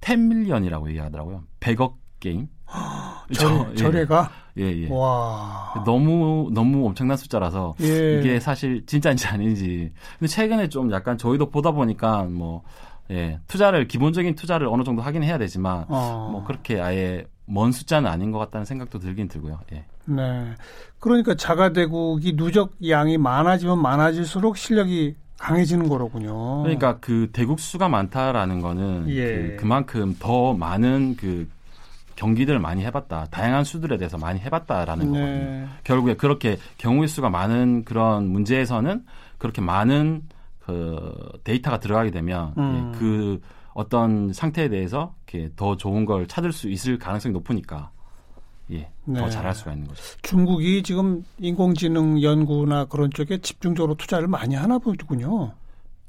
10 0.00 0.13
million이라고 0.13 0.88
얘기하더라고요. 0.88 1.44
100억 1.60 1.94
게임. 2.20 2.48
절, 3.32 3.76
절회가? 3.76 4.30
예, 4.58 4.64
예. 4.64 4.88
와. 4.90 5.82
너무 5.84 6.50
너무 6.52 6.86
엄청난 6.86 7.16
숫자라서 7.16 7.74
예. 7.80 8.18
이게 8.18 8.40
사실 8.40 8.84
진짜인지 8.86 9.26
아닌지. 9.26 9.92
근데 10.18 10.28
최근에 10.28 10.68
좀 10.68 10.90
약간 10.92 11.16
저희도 11.16 11.50
보다 11.50 11.70
보니까 11.70 12.24
뭐 12.24 12.62
예, 13.10 13.38
투자를 13.46 13.86
기본적인 13.88 14.34
투자를 14.34 14.66
어느 14.66 14.82
정도 14.82 15.02
하긴 15.02 15.22
해야 15.22 15.38
되지만 15.38 15.84
어. 15.88 16.28
뭐 16.32 16.44
그렇게 16.44 16.80
아예 16.80 17.24
먼 17.46 17.72
숫자는 17.72 18.10
아닌 18.10 18.32
것 18.32 18.38
같다는 18.38 18.64
생각도 18.64 18.98
들긴 18.98 19.28
들고요. 19.28 19.60
예. 19.72 19.84
네. 20.08 20.54
그러니까 20.98 21.34
자가대국이 21.34 22.36
누적 22.36 22.72
양이 22.88 23.18
많아지면 23.18 23.80
많아질수록 23.80 24.56
실력이 24.56 25.16
강해지는 25.38 25.88
거로군요. 25.88 26.62
그러니까 26.62 26.98
그 26.98 27.30
대국 27.32 27.60
수가 27.60 27.88
많다라는 27.88 28.60
거는 28.60 29.04
예. 29.08 29.24
그, 29.34 29.56
그만큼 29.60 30.16
더 30.18 30.52
많은 30.54 31.16
그 31.16 31.48
경기들을 32.16 32.58
많이 32.58 32.84
해봤다, 32.84 33.26
다양한 33.30 33.62
수들에 33.62 33.96
대해서 33.96 34.18
많이 34.18 34.40
해봤다라는 34.40 35.06
거거든요. 35.06 35.26
네. 35.26 35.68
결국에 35.84 36.14
그렇게 36.14 36.58
경우의 36.78 37.06
수가 37.06 37.30
많은 37.30 37.84
그런 37.84 38.26
문제에서는 38.26 39.04
그렇게 39.38 39.60
많은 39.60 40.22
그 40.58 41.12
데이터가 41.44 41.78
들어가게 41.78 42.10
되면 42.10 42.54
음. 42.58 42.92
예, 42.94 42.98
그 42.98 43.40
어떤 43.72 44.32
상태에 44.32 44.68
대해서 44.68 45.14
이렇게 45.28 45.50
더 45.54 45.76
좋은 45.76 46.04
걸 46.04 46.26
찾을 46.26 46.52
수 46.52 46.68
있을 46.68 46.98
가능성이 46.98 47.32
높으니까 47.32 47.92
예, 48.70 48.90
네. 49.04 49.20
더 49.20 49.28
잘할 49.28 49.54
수가 49.54 49.72
있는 49.72 49.88
거죠. 49.88 50.02
중국이 50.22 50.82
지금 50.82 51.24
인공지능 51.38 52.22
연구나 52.22 52.84
그런 52.84 53.10
쪽에 53.10 53.38
집중적으로 53.38 53.94
투자를 53.94 54.28
많이 54.28 54.54
하나 54.54 54.78
보군요. 54.78 55.52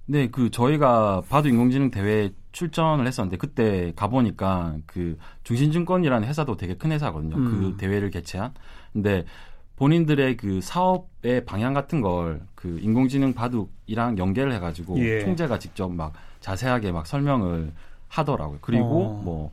네, 0.05 0.27
그 0.27 0.49
저희가 0.49 1.21
바둑 1.29 1.51
인공지능 1.51 1.91
대회에 1.91 2.31
출전을 2.51 3.05
했었는데 3.05 3.37
그때 3.37 3.93
가 3.95 4.07
보니까 4.07 4.75
그 4.87 5.17
중신증권이라는 5.43 6.27
회사도 6.27 6.57
되게 6.57 6.75
큰 6.75 6.91
회사거든요. 6.91 7.35
음. 7.35 7.45
그 7.45 7.77
대회를 7.77 8.09
개최한. 8.09 8.53
근데 8.91 9.25
본인들의 9.75 10.35
그 10.37 10.59
사업의 10.61 11.45
방향 11.45 11.73
같은 11.73 12.01
걸 12.01 12.41
그 12.59 12.77
인공지능 12.81 13.33
바둑이랑 13.33 14.17
연계를 14.17 14.51
해가지고 14.51 14.99
예. 14.99 15.21
총재가 15.21 15.59
직접 15.59 15.89
막 15.89 16.11
자세하게 16.41 16.91
막 16.91 17.07
설명을 17.07 17.71
하더라고요. 18.09 18.57
그리고 18.59 19.05
어. 19.05 19.21
뭐, 19.23 19.51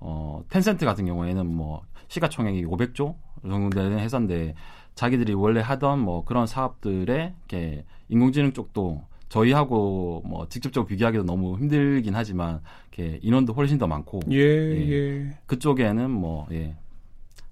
어, 0.00 0.42
텐센트 0.48 0.84
같은 0.84 1.06
경우에는 1.06 1.46
뭐 1.46 1.82
시가총액이 2.12 2.66
500조 2.66 3.14
정도 3.42 3.70
되는 3.70 3.98
회사인데 3.98 4.54
자기들이 4.94 5.32
원래 5.32 5.60
하던 5.60 5.98
뭐 5.98 6.24
그런 6.24 6.46
사업들에 6.46 7.34
이렇게 7.48 7.84
인공지능 8.10 8.52
쪽도 8.52 9.02
저희하고 9.30 10.22
뭐 10.26 10.46
직접적으로 10.46 10.86
비교하기도 10.86 11.24
너무 11.24 11.56
힘들긴 11.56 12.14
하지만 12.14 12.60
이렇게 12.92 13.18
인원도 13.22 13.54
훨씬 13.54 13.78
더 13.78 13.86
많고 13.86 14.20
예, 14.30 14.36
예. 14.36 14.90
예. 14.90 15.38
그쪽에는 15.46 16.10
뭐 16.10 16.46
예, 16.52 16.76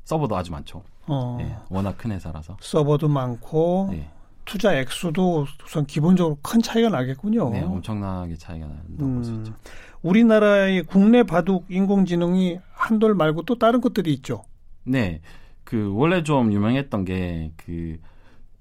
서버도 0.04 0.36
아주 0.36 0.52
많죠. 0.52 0.82
어. 1.06 1.38
예, 1.40 1.56
워낙 1.70 1.96
큰 1.96 2.12
회사라서. 2.12 2.58
서버도 2.60 3.08
많고 3.08 3.88
예, 3.94 4.10
투자 4.44 4.74
액수도 4.76 5.46
우선 5.64 5.86
기본적으로 5.86 6.36
큰 6.42 6.60
차이가 6.60 6.90
나겠군요. 6.90 7.48
네, 7.48 7.62
엄청나게 7.62 8.36
차이가 8.36 8.66
난다고 8.66 9.14
볼수 9.14 9.30
음, 9.30 9.38
있죠. 9.38 9.54
우리나라의 10.02 10.82
국내 10.82 11.22
바둑 11.22 11.64
인공지능이 11.70 12.58
한돌 12.72 13.14
말고 13.14 13.44
또 13.44 13.58
다른 13.58 13.80
것들이 13.80 14.12
있죠. 14.14 14.44
네, 14.90 15.20
그 15.64 15.92
원래 15.94 16.22
좀 16.22 16.52
유명했던 16.52 17.04
게 17.04 17.52
그 17.56 17.98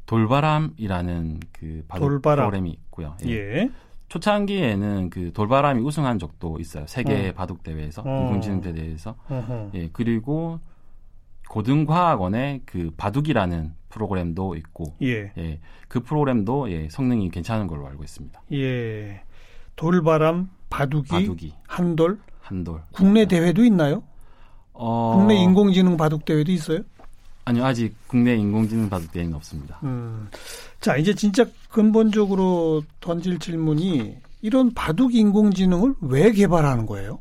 돌바람이라는 0.05 1.39
그 1.51 1.83
바둑 1.87 2.07
돌바람. 2.09 2.37
프로그램이 2.49 2.71
있고요. 2.71 3.15
예. 3.25 3.31
예. 3.31 3.69
초창기에는 4.07 5.11
그 5.11 5.31
돌바람이 5.33 5.81
우승한 5.83 6.17
적도 6.17 6.59
있어요. 6.59 6.85
세계 6.87 7.29
어. 7.29 7.33
바둑 7.33 7.61
대회에서 7.61 8.01
어. 8.03 8.21
인공지능 8.23 8.59
대회에서. 8.61 9.15
어허. 9.29 9.69
예, 9.75 9.89
그리고 9.93 10.59
고등과학원의 11.47 12.61
그 12.65 12.91
바둑이라는 12.97 13.73
프로그램도 13.89 14.55
있고, 14.55 14.95
예. 15.03 15.31
예, 15.37 15.59
그 15.87 15.99
프로그램도 16.01 16.71
예, 16.71 16.89
성능이 16.89 17.29
괜찮은 17.29 17.67
걸로 17.67 17.87
알고 17.87 18.03
있습니다. 18.03 18.41
예. 18.53 19.21
돌바람, 19.75 20.49
바둑이, 20.71 21.07
바둑이 21.07 21.53
한돌, 21.67 22.19
한돌. 22.41 22.81
국내 22.91 23.25
대회도 23.25 23.63
있나요? 23.63 24.01
어, 24.81 25.17
국내 25.17 25.35
인공지능 25.35 25.97
바둑 25.97 26.23
대회도 26.23 26.51
있어요? 26.53 26.79
아니요, 27.43 27.65
아직 27.65 27.93
국내 28.07 28.35
인공지능 28.35 28.89
바둑 28.89 29.11
대회는 29.11 29.33
없습니다. 29.35 29.79
음. 29.83 30.29
자, 30.79 30.95
이제 30.95 31.13
진짜 31.13 31.45
근본적으로 31.69 32.83
던질 33.01 33.39
질문이 33.39 34.15
이런 34.41 34.73
바둑 34.73 35.13
인공지능을 35.13 35.95
왜 36.01 36.31
개발하는 36.31 36.85
거예요? 36.85 37.19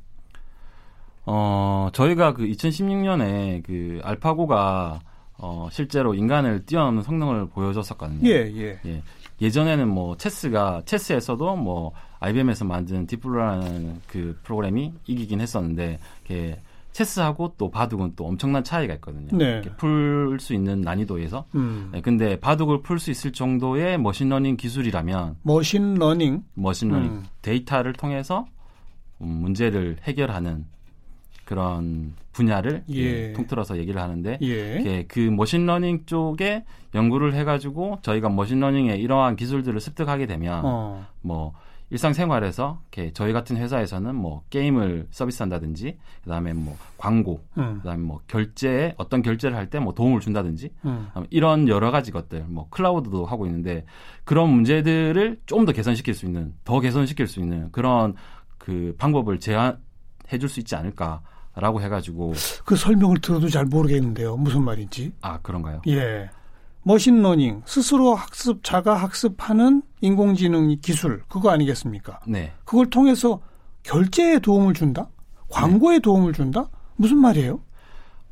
어, 1.27 1.89
저희가 1.93 2.33
그 2.35 2.47
2016년에 2.47 3.65
그 3.65 4.01
알파고가 4.05 5.01
어, 5.39 5.69
실제로 5.73 6.15
인간을 6.15 6.65
뛰어넘는 6.65 7.03
성능을 7.03 7.49
보여줬었거든요. 7.49 8.29
예, 8.29 8.51
예. 8.55 8.81
예. 8.87 9.03
예전에는 9.41 9.89
뭐 9.89 10.17
체스가 10.17 10.83
체스에서도 10.85 11.57
뭐 11.57 11.93
IBM에서 12.21 12.65
만든 12.65 13.07
딥블루라는 13.07 14.01
그 14.07 14.39
프로그램이 14.43 14.95
이기긴 15.07 15.41
했었는데 15.41 15.99
이게 16.25 16.61
체스하고 16.99 17.55
또 17.57 17.71
바둑은 17.71 18.15
또 18.17 18.27
엄청난 18.27 18.65
차이가 18.65 18.95
있거든요. 18.95 19.29
네. 19.37 19.61
풀 19.77 20.39
수 20.41 20.53
있는 20.53 20.81
난이도에서. 20.81 21.47
음. 21.55 21.91
네, 21.93 22.01
근데 22.01 22.39
바둑을 22.41 22.83
풀 22.83 22.99
수 22.99 23.11
있을 23.13 23.33
정도의 23.33 23.99
machine 23.99 24.26
learning 24.26 24.57
기술이라면 24.57 25.37
machine 25.43 25.95
learning. 25.95 26.43
machine 26.55 26.81
learning 26.81 27.11
음. 27.11 27.25
데이터를 27.43 27.93
통해서 27.93 28.47
음, 29.21 29.29
문제를 29.29 29.99
해결하는 30.03 30.67
그런 31.45 32.15
분야를 32.33 32.85
예. 32.91 33.33
통틀어서 33.33 33.79
얘기를 33.79 34.01
하는데 34.03 34.39
예. 34.43 34.85
예, 34.85 35.05
그 35.09 35.21
machine 35.21 35.60
learning 35.60 36.05
쪽에 36.07 36.65
연구를 36.95 37.33
해가지고 37.35 37.99
저희가 38.03 38.29
machine 38.29 38.58
learning의 38.58 39.01
이러한 39.01 39.37
기술들을 39.37 39.81
습득하게 39.81 40.27
되면 40.27 40.63
어. 40.65 41.07
뭐 41.23 41.55
일상생활에서 41.91 42.81
이렇게 42.93 43.13
저희 43.13 43.33
같은 43.33 43.57
회사에서는 43.57 44.15
뭐 44.15 44.43
게임을 44.51 45.09
서비스한다든지 45.11 45.97
그다음에 46.25 46.53
뭐 46.53 46.77
광고 46.99 47.43
음. 47.57 47.77
그다음에 47.79 48.03
뭐 48.03 48.21
결제에 48.27 48.95
어떤 48.99 49.23
결제를 49.23 49.57
할 49.57 49.69
때 49.71 49.79
뭐 49.81 49.95
도움을 49.95 50.21
준다든지 50.21 50.71
음. 50.85 51.09
어, 51.15 51.23
이런 51.31 51.69
여러 51.69 51.91
가지 51.91 52.11
것들 52.11 52.45
뭐 52.49 52.69
cloud도 52.71 53.25
하고 53.27 53.47
있는데 53.47 53.85
그런 54.25 54.51
문제들을 54.51 55.41
좀더 55.47 55.73
개선시킬 55.73 56.15
수 56.15 56.27
있는 56.27 56.55
더 56.65 56.81
개선시킬 56.81 57.27
수 57.27 57.41
있는 57.41 57.71
그런 57.73 58.15
그 58.59 58.95
방법을 58.99 59.41
제안해 59.41 60.39
줄 60.41 60.49
수 60.49 60.61
있지 60.61 60.75
않을까 60.77 61.23
라고 61.55 61.81
해가지고 61.81 62.35
그 62.65 62.77
설명을 62.77 63.19
들어도 63.21 63.49
잘 63.49 63.65
모르겠는데요. 63.65 64.37
무슨 64.37 64.63
말인지. 64.63 65.13
아 65.23 65.39
그런가요? 65.41 65.83
예. 65.89 66.29
machine 66.89 67.24
learning 67.24 67.65
스스로 67.67 68.15
학습 68.15 68.65
자가 68.65 68.95
학습하는 68.95 69.83
인공지능 70.01 70.75
기술 70.81 71.23
그거 71.29 71.51
아니겠습니까? 71.51 72.21
네. 72.27 72.55
그걸 72.65 72.89
통해서 72.89 73.43
결제에 73.83 74.39
도움을 74.39 74.73
준다? 74.73 75.11
광고에 75.51 75.99
도움을 75.99 76.33
준다? 76.33 76.71
무슨 76.97 77.19
말이에요? 77.19 77.61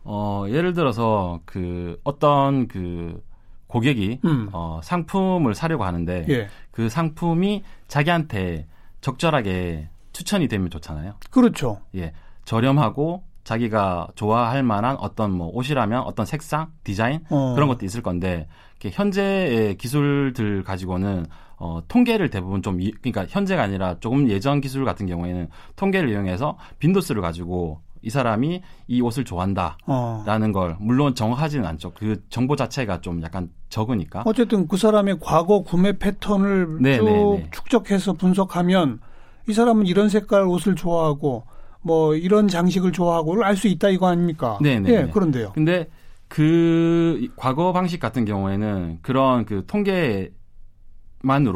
어 0.05 0.47
예를 0.49 0.73
들어서 0.73 1.41
그 1.45 2.01
어떤 2.03 2.67
그 2.67 3.23
고객이 3.67 4.21
음. 4.25 4.49
어 4.53 4.81
상품을 4.83 5.55
사려고 5.55 5.85
하는데 5.85 6.25
예. 6.31 6.49
그 6.71 6.89
상품이 6.89 7.63
자기한테 7.89 8.69
적절하게 9.03 9.91
추천이 10.13 10.49
되면 10.49 10.71
좋잖아요. 10.71 11.17
그렇죠. 11.31 11.83
예, 11.95 12.15
저렴하고 12.47 13.23
자기가 13.47 14.09
좋아할 14.17 14.65
만한 14.65 14.97
어떤 14.99 15.31
뭐 15.31 15.49
옷이라면 15.55 16.03
어떤 16.03 16.27
색상, 16.27 16.73
디자인 16.83 17.21
어. 17.31 17.55
그런 17.55 17.69
것도 17.69 17.87
있을 17.87 18.03
건데 18.03 18.49
현재의 18.83 19.77
기술들 19.77 20.65
가지고는 20.65 21.27
어, 21.57 21.81
통계를 21.89 22.29
대부분 22.29 22.61
좀 22.61 22.81
이, 22.81 22.91
그러니까 22.91 23.25
현재가 23.29 23.63
아니라 23.63 23.99
조금 24.01 24.29
예전 24.29 24.61
기술 24.61 24.85
같은 24.85 25.07
경우에는 25.07 25.49
통계를 25.77 26.11
이용해서 26.11 26.59
빈도수를 26.81 27.23
가지고 27.23 27.81
이 28.03 28.11
사람이 28.11 28.63
이 28.89 29.01
옷을 29.01 29.25
좋아한다라는 29.25 30.51
어. 30.51 30.53
걸 30.53 30.77
물론 30.79 31.15
정하지는 31.15 31.67
않죠. 31.67 31.93
그 31.95 32.23
정보 32.29 32.57
자체가 32.57 33.01
좀 33.01 33.23
약간 33.23 33.51
적으니까. 33.69 34.23
어쨌든 34.27 34.69
그 34.69 34.77
사람의 34.77 35.19
과거 35.21 35.63
구매 35.63 35.97
패턴을 35.97 36.83
네, 36.83 36.99
쭉 36.99 37.05
네, 37.05 37.13
네. 37.13 37.51
축적해서 37.53 38.13
분석하면 38.15 39.01
이 39.49 39.53
사람은 39.53 39.87
이런 39.87 40.09
색깔 40.09 40.47
옷을 40.47 40.75
좋아하고 40.75 41.45
뭐 41.87 42.17
이런 42.17 42.49
장식을 42.49 42.91
좋아하고를 42.93 43.45
알 43.45 43.57
수 43.57 43.69
있다 43.69 43.89
이거 43.91 44.09
아닙니까? 44.09 44.59
네, 44.61 44.81
네, 44.81 44.91
예, 44.93 45.03
네. 45.03 45.11
그런데요. 45.11 45.53
근데 45.53 45.89
그 46.29 47.29
과거 47.37 47.73
방식 47.73 48.01
같은 48.01 48.25
경우에는 48.25 48.99
그런 49.03 49.45
그 49.47 49.65
통계만으로 49.67 50.33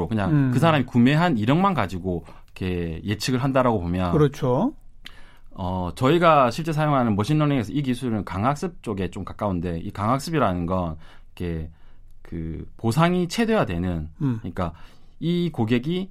그냥 0.08 0.30
음. 0.30 0.50
그 0.52 0.60
사람이 0.60 0.86
구매한 0.86 1.36
이력만 1.36 1.74
가지고 1.74 2.24
이렇게 2.44 3.00
예측을 3.04 3.42
한다라고 3.42 3.80
보면 3.80 4.12
그렇죠. 4.12 4.72
어 5.50 5.90
저희가 5.96 6.52
실제 6.52 6.72
사용하는 6.72 7.16
머신러닝에서 7.16 7.72
이 7.72 7.82
기술은 7.82 8.24
강학습 8.24 8.82
쪽에 8.82 9.10
좀 9.10 9.24
가까운데 9.24 9.78
이 9.80 9.90
강학습이라는 9.90 10.66
건 10.66 10.96
이렇게 11.34 11.70
그 12.22 12.64
보상이 12.76 13.26
최대화되는 13.26 14.08
음. 14.22 14.38
그러니까 14.38 14.72
이 15.18 15.50
고객이 15.52 16.10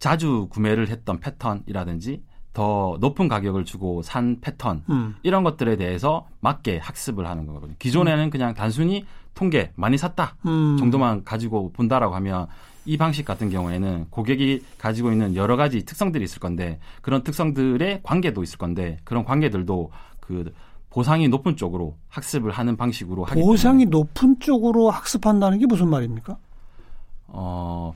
자주 0.00 0.48
구매를 0.50 0.88
했던 0.88 1.20
패턴이라든지 1.20 2.22
더 2.58 2.96
높은 2.98 3.28
가격을 3.28 3.64
주고 3.64 4.02
산 4.02 4.40
패턴 4.40 4.82
음. 4.90 5.14
이런 5.22 5.44
것들에 5.44 5.76
대해서 5.76 6.26
맞게 6.40 6.78
학습을 6.78 7.24
하는 7.28 7.46
거거든요. 7.46 7.76
기존에는 7.78 8.30
그냥 8.30 8.52
단순히 8.52 9.06
통계 9.36 9.70
많이 9.76 9.96
샀다 9.96 10.34
음. 10.44 10.76
정도만 10.76 11.22
가지고 11.22 11.70
본다라고 11.72 12.16
하면 12.16 12.48
이 12.84 12.96
방식 12.96 13.24
같은 13.24 13.48
경우에는 13.48 14.06
고객이 14.10 14.64
가지고 14.76 15.12
있는 15.12 15.36
여러 15.36 15.56
가지 15.56 15.84
특성들이 15.84 16.24
있을 16.24 16.40
건데 16.40 16.80
그런 17.00 17.22
특성들의 17.22 18.00
관계도 18.02 18.42
있을 18.42 18.58
건데 18.58 18.98
그런 19.04 19.24
관계들도 19.24 19.92
그 20.18 20.52
보상이 20.90 21.28
높은 21.28 21.54
쪽으로 21.54 21.94
학습을 22.08 22.50
하는 22.50 22.76
방식으로 22.76 23.22
하기 23.22 23.40
보상이 23.40 23.84
높은 23.84 24.40
쪽으로 24.40 24.90
학습한다는 24.90 25.60
게 25.60 25.66
무슨 25.66 25.88
말입니까? 25.90 26.36
어 27.28 27.94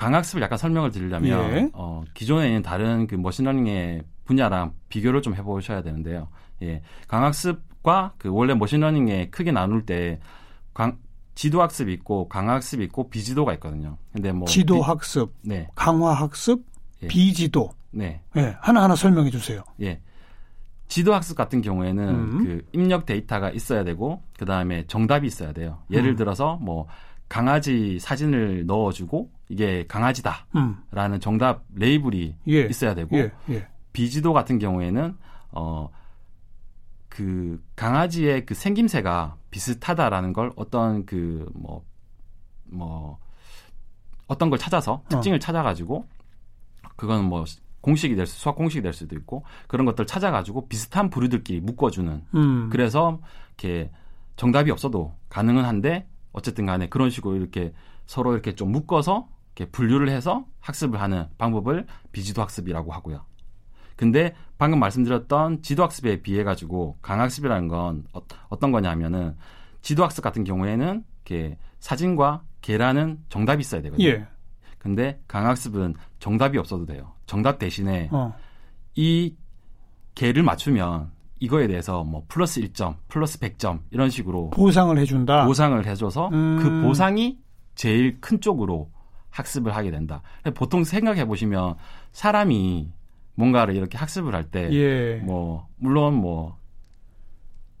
강화학습을 0.00 0.40
약간 0.40 0.56
설명을 0.56 0.90
드리려면 0.90 1.52
예. 1.52 1.70
어, 1.74 2.02
기존에 2.14 2.46
있는 2.46 2.62
다른 2.62 3.06
그 3.06 3.16
machine 3.16 3.51
learning의 3.51 4.02
분야랑 4.24 4.72
비교를 4.88 5.20
좀 5.20 5.34
해보셔야 5.34 5.82
되는데요. 5.82 6.28
예, 6.62 6.80
강화학습과 7.06 8.14
그 8.16 8.30
원래 8.30 8.54
machine 8.54 8.86
learning에 8.86 9.28
크게 9.28 9.52
나눌 9.52 9.84
때 9.84 10.18
강, 10.72 10.96
지도학습이 11.34 11.92
있고 11.92 12.28
강화학습이 12.28 12.82
있고 12.84 13.10
비지도가 13.10 13.52
있거든요. 13.54 13.98
근데 14.12 14.32
뭐 14.32 14.48
지도 14.48 14.76
비- 14.76 14.80
학습, 14.80 15.34
네, 15.42 15.68
강화 15.74 16.14
학습, 16.14 16.64
예. 17.02 17.06
비지도. 17.08 17.70
네, 17.90 18.22
예, 18.36 18.56
하나하나 18.60 18.94
설명해 18.96 19.30
주세요. 19.30 19.62
예. 19.82 20.00
지도학습 20.88 21.36
같은 21.36 21.60
경우에는 21.60 22.08
음. 22.08 22.44
그 22.44 22.66
입력 22.72 23.04
데이터가 23.04 23.50
있어야 23.50 23.84
되고 23.84 24.22
그 24.38 24.46
다음에 24.46 24.86
정답이 24.86 25.26
있어야 25.26 25.52
돼요. 25.52 25.82
예를 25.90 26.10
음. 26.12 26.16
들어서 26.16 26.56
뭐 26.56 26.86
강아지 27.28 27.98
사진을 28.00 28.64
넣어주고 28.66 29.30
이게 29.50 29.84
강아지다. 29.86 30.46
음. 30.56 30.78
라는 30.90 31.20
정답 31.20 31.64
레이블이 31.74 32.36
예. 32.48 32.60
있어야 32.62 32.94
되고 32.94 33.14
예, 33.18 33.30
예. 33.50 33.68
비지도 33.92 34.32
같은 34.32 34.58
경우에는 34.58 35.14
어 35.52 35.90
그 37.10 37.62
강아지의 37.76 38.46
그 38.46 38.54
생김새가 38.54 39.36
비슷하다라는 39.50 40.32
걸 40.32 40.52
어떤 40.56 41.04
그뭐뭐 41.04 43.18
어떤 44.28 44.48
걸 44.48 44.58
찾아서 44.58 45.02
특징을 45.08 45.40
찾아가지고 45.40 46.06
그건 46.96 47.24
뭐 47.24 47.44
공식이 47.82 48.14
될 48.14 48.26
수, 48.26 48.38
수학 48.38 48.54
공식이 48.54 48.80
될 48.80 48.92
수도 48.92 49.16
있고 49.16 49.44
그런 49.66 49.84
것들 49.86 50.02
을 50.02 50.06
찾아가지고 50.06 50.68
비슷한 50.68 51.10
부류들끼리 51.10 51.60
묶어주는 51.60 52.24
음. 52.34 52.68
그래서 52.70 53.20
이렇게 53.48 53.90
정답이 54.36 54.70
없어도 54.70 55.12
가능은 55.28 55.64
한데 55.64 56.06
어쨌든 56.32 56.64
간에 56.64 56.88
그런 56.88 57.10
식으로 57.10 57.36
이렇게 57.36 57.74
서로 58.06 58.32
이렇게 58.32 58.54
좀 58.54 58.70
묶어서 58.70 59.28
이렇게 59.60 59.70
분류를 59.70 60.08
해서 60.08 60.46
학습을 60.60 61.00
하는 61.00 61.26
방법을 61.36 61.86
비지도 62.12 62.40
학습이라고 62.40 62.92
하고요. 62.92 63.26
근데 63.94 64.34
방금 64.56 64.80
말씀드렸던 64.80 65.60
지도 65.60 65.82
학습에 65.82 66.22
비해 66.22 66.42
가지고 66.42 66.96
강학습이라는 67.02 67.68
건 67.68 68.04
어, 68.14 68.22
어떤 68.48 68.72
거냐면은 68.72 69.36
지도 69.82 70.02
학습 70.02 70.22
같은 70.22 70.44
경우에는 70.44 71.04
이렇게 71.26 71.58
사진과 71.80 72.42
개라는 72.62 73.18
정답이 73.28 73.60
있어야 73.60 73.82
되거든요. 73.82 74.08
예. 74.08 74.26
근데 74.78 75.20
강학습은 75.28 75.94
정답이 76.18 76.56
없어도 76.56 76.86
돼요. 76.86 77.12
정답 77.26 77.58
대신에 77.58 78.08
어. 78.10 78.34
이 78.94 79.36
개를 80.14 80.42
맞추면 80.42 81.10
이거에 81.38 81.66
대해서 81.68 82.02
뭐 82.04 82.24
플러스 82.28 82.62
1점, 82.62 82.96
플러스 83.08 83.38
100점 83.38 83.80
이런 83.90 84.08
식으로 84.08 84.50
보상을 84.50 84.96
해준다. 84.96 85.44
보상을 85.44 85.86
해줘서 85.86 86.28
음. 86.28 86.58
그 86.62 86.86
보상이 86.86 87.38
제일 87.74 88.20
큰 88.20 88.40
쪽으로 88.40 88.90
학습을 89.30 89.74
하게 89.74 89.90
된다. 89.90 90.22
보통 90.54 90.84
생각해 90.84 91.24
보시면 91.26 91.74
사람이 92.12 92.92
뭔가를 93.34 93.76
이렇게 93.76 93.96
학습을 93.98 94.34
할 94.34 94.44
때뭐 94.44 94.72
예. 94.72 95.22
물론 95.76 96.14
뭐 96.14 96.58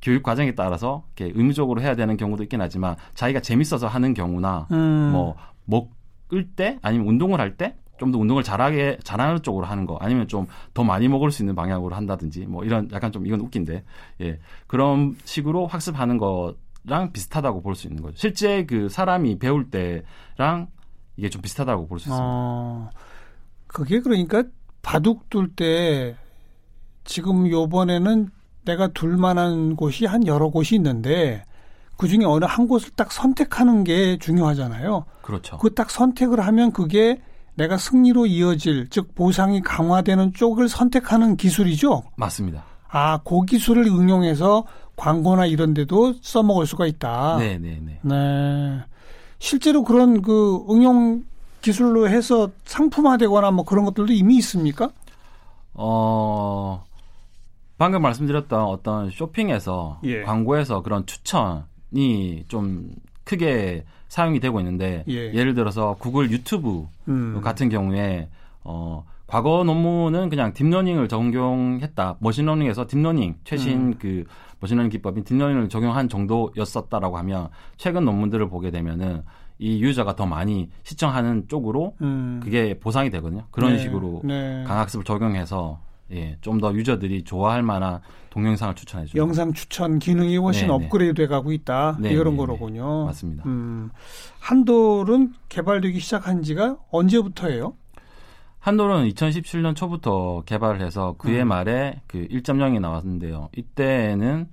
교육 0.02 0.22
과정에 0.22 0.54
따라서 0.54 1.04
이렇게 1.16 1.32
의무적으로 1.36 1.82
해야 1.82 1.94
되는 1.94 2.16
경우도 2.16 2.42
있긴 2.44 2.60
하지만 2.62 2.96
자기가 3.14 3.40
재밌어서 3.40 3.86
하는 3.86 4.14
경우나 4.14 4.66
음. 4.70 5.10
뭐 5.12 5.36
먹을 5.66 6.48
때 6.56 6.78
아니면 6.82 7.06
운동을 7.08 7.40
할 7.40 7.56
때 7.56 7.74
좀 7.98 8.10
더 8.12 8.18
운동을 8.18 8.42
잘하게 8.42 8.96
잘하는 9.04 9.42
쪽으로 9.42 9.66
하는 9.66 9.84
거 9.84 9.98
아니면 10.00 10.26
좀 10.26 10.46
더 10.72 10.82
많이 10.84 11.06
먹을 11.06 11.30
수 11.30 11.42
있는 11.42 11.54
방향으로 11.54 11.94
한다든지 11.94 12.46
뭐 12.46 12.64
이런 12.64 12.88
약간 12.92 13.12
좀 13.12 13.26
이건 13.26 13.40
웃긴데 13.40 13.84
예 14.22 14.38
그런 14.66 15.16
식으로 15.26 15.66
학습하는 15.66 16.16
거랑 16.16 17.12
비슷하다고 17.12 17.60
볼 17.60 17.74
수 17.74 17.88
있는 17.88 18.02
거죠 18.02 18.16
실제 18.16 18.64
그 18.64 18.88
사람이 18.88 19.38
배울 19.38 19.68
때랑 19.68 20.68
이게 21.20 21.28
좀 21.28 21.42
비슷하다고 21.42 21.86
볼 21.86 21.98
수 21.98 22.08
있습니다 22.08 22.24
어, 22.24 22.90
그게 23.66 24.00
그러니까 24.00 24.42
바둑 24.82 25.28
둘 25.28 25.54
때 25.54 26.16
지금 27.04 27.50
요번에는 27.50 28.30
내가 28.64 28.88
둘 28.88 29.16
만한 29.16 29.76
곳이 29.76 30.06
한 30.06 30.26
여러 30.26 30.48
곳이 30.48 30.74
있는데 30.76 31.44
그 31.98 32.08
중에 32.08 32.24
어느 32.24 32.46
한 32.46 32.66
곳을 32.66 32.90
딱 32.96 33.12
선택하는 33.12 33.84
게 33.84 34.16
중요하잖아요. 34.18 35.04
그렇죠 35.22 35.58
그 35.58 35.74
딱 35.74 35.90
선택을 35.90 36.40
하면 36.40 36.72
그게 36.72 37.20
내가 37.56 37.76
승리로 37.76 38.24
이어질 38.26 38.88
즉 38.88 39.14
보상이 39.14 39.60
강화되는 39.60 40.32
쪽을 40.32 40.68
선택하는 40.68 41.36
기술이죠. 41.36 42.04
맞습니다 42.16 42.64
아, 42.88 43.18
그 43.24 43.44
기술을 43.44 43.86
응용해서 43.86 44.64
광고나 44.96 45.46
이런 45.46 45.74
데도 45.74 46.14
써먹을 46.22 46.66
수가 46.66 46.86
있다. 46.86 47.36
네 47.38 47.58
네 47.58 47.78
네 47.80 48.00
네. 48.02 48.80
실제로 49.40 49.82
그런 49.82 50.22
그 50.22 50.64
응용 50.70 51.24
기술로 51.62 52.08
해서 52.08 52.50
상품화되거나 52.64 53.50
뭐 53.50 53.64
그런 53.64 53.84
것들도 53.84 54.12
이미 54.12 54.36
있습니까? 54.36 54.90
어 55.74 56.84
방금 57.78 58.02
말씀드렸던 58.02 58.62
어떤 58.62 59.10
쇼핑에서 59.10 60.00
예. 60.04 60.22
광고에서 60.22 60.82
그런 60.82 61.06
추천이 61.06 62.44
좀 62.48 62.90
크게 63.24 63.84
사용이 64.08 64.40
되고 64.40 64.60
있는데 64.60 65.04
예. 65.08 65.30
를 65.42 65.54
들어서 65.54 65.96
구글 65.98 66.30
유튜브 66.30 66.86
음. 67.08 67.40
같은 67.42 67.70
경우에 67.70 68.28
어 68.62 69.04
과거 69.30 69.62
논문은 69.62 70.28
그냥 70.28 70.52
딥러닝을 70.52 71.06
적용했다. 71.08 72.16
머신러닝에서 72.18 72.86
딥러닝 72.88 73.36
최신 73.44 73.78
음. 73.78 73.94
그 73.98 74.24
machine 74.58 74.73
learning 74.73 74.90
기법인 74.90 75.22
deep 75.22 75.34
learning을 75.34 75.68
적용한 75.68 76.08
정도였었다라고 76.08 77.16
하면 77.18 77.48
최근 77.76 78.04
논문들을 78.04 78.48
보게 78.48 78.72
되면은 78.72 79.22
이 79.60 79.80
user가 79.82 80.16
더 80.16 80.26
많이 80.26 80.68
시청하는 80.82 81.46
쪽으로 81.46 81.94
음. 82.00 82.40
그게 82.42 82.78
보상이 82.80 83.08
되거든요. 83.10 83.44
그런 83.52 83.74
네, 83.74 83.78
식으로 83.78 84.22
네. 84.24 84.64
강화학습을 84.66 85.04
적용해서 85.04 85.78
예, 86.12 86.36
좀 86.40 86.58
더 86.60 86.74
user들이 86.74 87.22
좋아할 87.22 87.62
만한 87.62 88.00
동영상을 88.30 88.74
추천해 88.74 89.06
주죠. 89.06 89.16
영상 89.18 89.52
추천 89.52 90.00
기능이 90.00 90.36
훨씬 90.38 90.66
네, 90.66 90.76
네. 90.76 90.84
업그레이드 90.84 91.14
돼 91.14 91.26
가고 91.28 91.52
있다. 91.52 91.98
네, 92.00 92.10
이런 92.10 92.32
네, 92.32 92.36
거로군요. 92.38 93.04
맞습니다. 93.04 93.44
음. 93.46 93.90
한돌은 94.40 95.34
개발되기 95.48 96.00
시작한 96.00 96.42
지가 96.42 96.78
언제부터예요? 96.90 97.74
한돌은 98.60 99.08
2017년 99.08 99.74
초부터 99.74 100.42
개발을 100.44 100.80
해서 100.80 101.14
그해 101.18 101.42
음. 101.42 101.48
말에 101.48 102.02
그 102.06 102.26
1.0이 102.28 102.80
나왔는데요. 102.80 103.48
이때는 103.56 104.48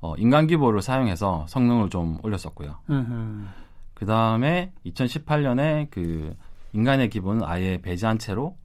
어, 0.00 0.14
인간 0.16 0.46
기보를 0.46 0.82
사용해서 0.82 1.46
성능을 1.48 1.90
좀 1.90 2.18
올렸었고요. 2.22 2.76
그 3.94 4.06
다음에 4.06 4.72
2018년에 4.86 5.88
그 5.90 6.36
인간의 6.72 7.10
기본은 7.10 7.42
아예 7.44 7.78
배제한 7.80 8.18
채로 8.18 8.56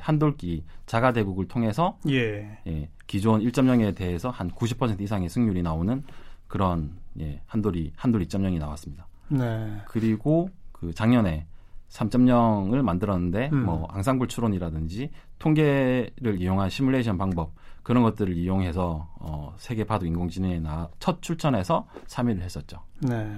한돌기 0.00 0.64
자가 0.84 1.12
대국을 1.12 1.48
통해서 1.48 1.98
예. 2.08 2.58
예, 2.66 2.88
기존 3.06 3.40
1.0에 3.40 3.94
대해서 3.94 4.28
한 4.28 4.50
90% 4.50 5.00
이상의 5.00 5.30
승률이 5.30 5.62
나오는 5.62 6.02
그런 6.46 6.92
예, 7.20 7.40
한돌이 7.46 7.92
한돌 7.96 8.22
2.0이 8.22 8.58
나왔습니다. 8.58 9.06
네. 9.28 9.78
그리고 9.86 10.50
그 10.72 10.92
작년에 10.92 11.46
3.0을 11.92 12.82
만들었는데 12.82 13.50
음. 13.52 13.64
뭐 13.66 13.86
앙상블 13.90 14.26
추론이라든지 14.28 15.10
통계를 15.38 16.40
이용한 16.40 16.70
시뮬레이션 16.70 17.18
방법 17.18 17.52
그런 17.82 18.02
것들을 18.02 18.36
이용해서 18.36 19.08
어, 19.20 19.54
세계 19.58 19.84
바둑 19.84 20.08
인공지능에 20.08 20.60
나, 20.60 20.88
첫 20.98 21.20
출전해서 21.20 21.86
3위를 22.06 22.40
했었죠. 22.40 22.78
네. 23.00 23.28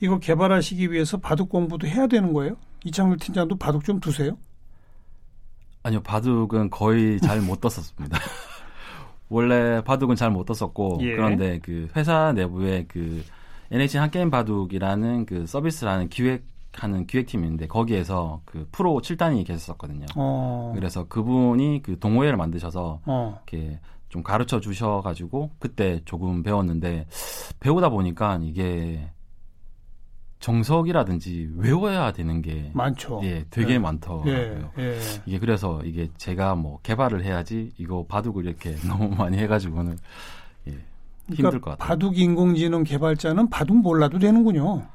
이거 0.00 0.18
개발하시기 0.18 0.92
위해서 0.92 1.16
바둑 1.16 1.48
공부도 1.48 1.86
해야 1.86 2.06
되는 2.06 2.32
거예요? 2.32 2.56
이창률 2.84 3.18
팀장도 3.18 3.56
바둑 3.56 3.84
좀 3.84 3.98
두세요? 3.98 4.36
아니요, 5.82 6.02
바둑은 6.02 6.70
거의 6.70 7.20
잘 7.20 7.40
못 7.40 7.60
떴었습니다. 7.60 8.18
원래 9.28 9.82
바둑은 9.82 10.16
잘 10.16 10.30
못 10.30 10.44
떴었고 10.44 10.98
예. 11.00 11.16
그런데 11.16 11.60
그 11.60 11.88
회사 11.96 12.32
내부에 12.32 12.84
그 12.88 13.24
NH 13.70 13.96
한 13.98 14.10
게임 14.10 14.30
바둑이라는 14.30 15.26
그 15.26 15.46
서비스라는 15.46 16.08
기획 16.08 16.44
하는 16.76 17.06
기획팀인데 17.06 17.66
거기에서 17.66 18.42
그 18.44 18.68
프로 18.70 19.00
7단이 19.00 19.46
계셨었거든요. 19.46 20.06
어. 20.14 20.72
그래서 20.74 21.06
그분이 21.08 21.82
그 21.82 21.98
동호회를 21.98 22.36
만드셔서 22.36 23.00
어. 23.04 23.40
이렇게 23.48 23.80
좀 24.08 24.22
가르쳐 24.22 24.60
주셔가지고 24.60 25.50
그때 25.58 26.00
조금 26.04 26.42
배웠는데 26.42 27.06
배우다 27.60 27.88
보니까 27.88 28.38
이게 28.42 29.10
정석이라든지 30.38 31.50
외워야 31.56 32.12
되는 32.12 32.42
게 32.42 32.70
많죠. 32.74 33.20
예, 33.24 33.46
되게 33.50 33.74
예. 33.74 33.78
많더라고요. 33.78 34.32
예. 34.78 34.82
예. 34.82 34.98
이게 35.24 35.38
그래서 35.38 35.80
이게 35.82 36.08
제가 36.18 36.54
뭐 36.54 36.78
개발을 36.82 37.24
해야지 37.24 37.72
이거 37.78 38.04
바둑을 38.06 38.44
이렇게 38.44 38.76
너무 38.86 39.08
많이 39.16 39.38
해가지고는 39.38 39.98
예, 40.68 40.70
힘들 41.28 41.44
것 41.44 41.50
그러니까 41.50 41.70
같아요. 41.70 41.88
바둑 41.88 42.18
인공지능 42.18 42.84
개발자는 42.84 43.48
바둑 43.48 43.78
몰라도 43.78 44.18
되는군요. 44.18 44.86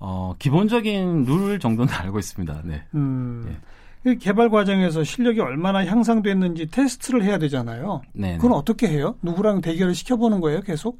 어, 0.00 0.34
기본적인 0.38 1.24
룰 1.24 1.58
정도는 1.60 1.92
알고 1.94 2.18
있습니다. 2.18 2.62
네. 2.64 2.82
음. 2.94 3.58
이 4.06 4.16
개발 4.16 4.48
과정에서 4.48 5.04
실력이 5.04 5.40
얼마나 5.40 5.84
향상됐는지 5.84 6.70
테스트를 6.70 7.22
해야 7.22 7.38
되잖아요. 7.38 8.00
네. 8.14 8.36
그건 8.38 8.52
어떻게 8.52 8.88
해요? 8.88 9.14
누구랑 9.22 9.60
대결을 9.60 9.94
시켜보는 9.94 10.40
거예요, 10.40 10.62
계속? 10.62 10.98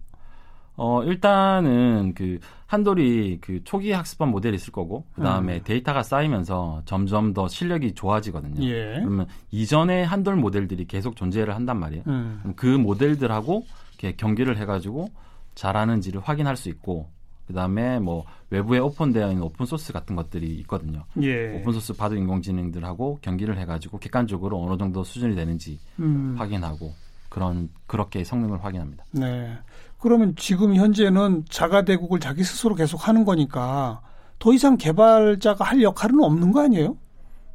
어, 0.76 1.02
일단은 1.04 2.14
그 2.14 2.38
한돌이 2.66 3.38
그 3.40 3.62
초기 3.64 3.92
학습반 3.92 4.28
모델이 4.28 4.54
있을 4.54 4.72
거고 4.72 5.04
그다음에 5.14 5.56
음. 5.56 5.60
데이터가 5.64 6.02
쌓이면서 6.02 6.82
점점 6.84 7.34
더 7.34 7.48
실력이 7.48 7.94
좋아지거든요. 7.94 8.62
예. 8.64 9.00
그러면 9.00 9.26
이전의 9.50 10.06
한돌 10.06 10.36
모델들이 10.36 10.86
계속 10.86 11.16
존재를 11.16 11.54
한단 11.54 11.80
말이에요. 11.80 12.04
음. 12.06 12.52
그 12.56 12.66
모델들하고 12.66 13.64
이렇게 13.98 14.16
경기를 14.16 14.56
해 14.56 14.64
가지고 14.66 15.10
잘하는지를 15.54 16.20
확인할 16.22 16.56
수 16.56 16.68
있고 16.68 17.08
그다음에 17.50 17.98
뭐 17.98 18.24
외부에 18.50 18.78
오픈되어 18.78 19.30
있는 19.30 19.42
open 19.42 19.66
source 19.66 19.92
같은 19.92 20.16
것들이 20.16 20.46
있거든요. 20.60 21.04
예. 21.22 21.58
open 21.58 21.72
source 21.72 21.92
바둑 21.92 22.18
인공지능들하고 22.18 23.18
경기를 23.20 23.58
해가지고 23.58 23.98
객관적으로 23.98 24.62
어느 24.62 24.78
정도 24.78 25.04
수준이 25.04 25.34
되는지 25.34 25.78
음. 25.98 26.34
확인하고 26.38 26.92
그런 27.28 27.68
그렇게 27.86 28.24
성능을 28.24 28.64
확인합니다. 28.64 29.04
네. 29.12 29.56
그러면 29.98 30.34
지금 30.36 30.74
현재는 30.74 31.44
자가 31.48 31.84
대국을 31.84 32.20
자기 32.20 32.42
스스로 32.42 32.74
계속 32.74 33.06
하는 33.06 33.24
거니까 33.24 34.00
더 34.38 34.52
이상 34.52 34.76
개발자가 34.76 35.64
할 35.64 35.82
역할은 35.82 36.22
없는 36.22 36.52
거 36.52 36.62
아니에요? 36.62 36.96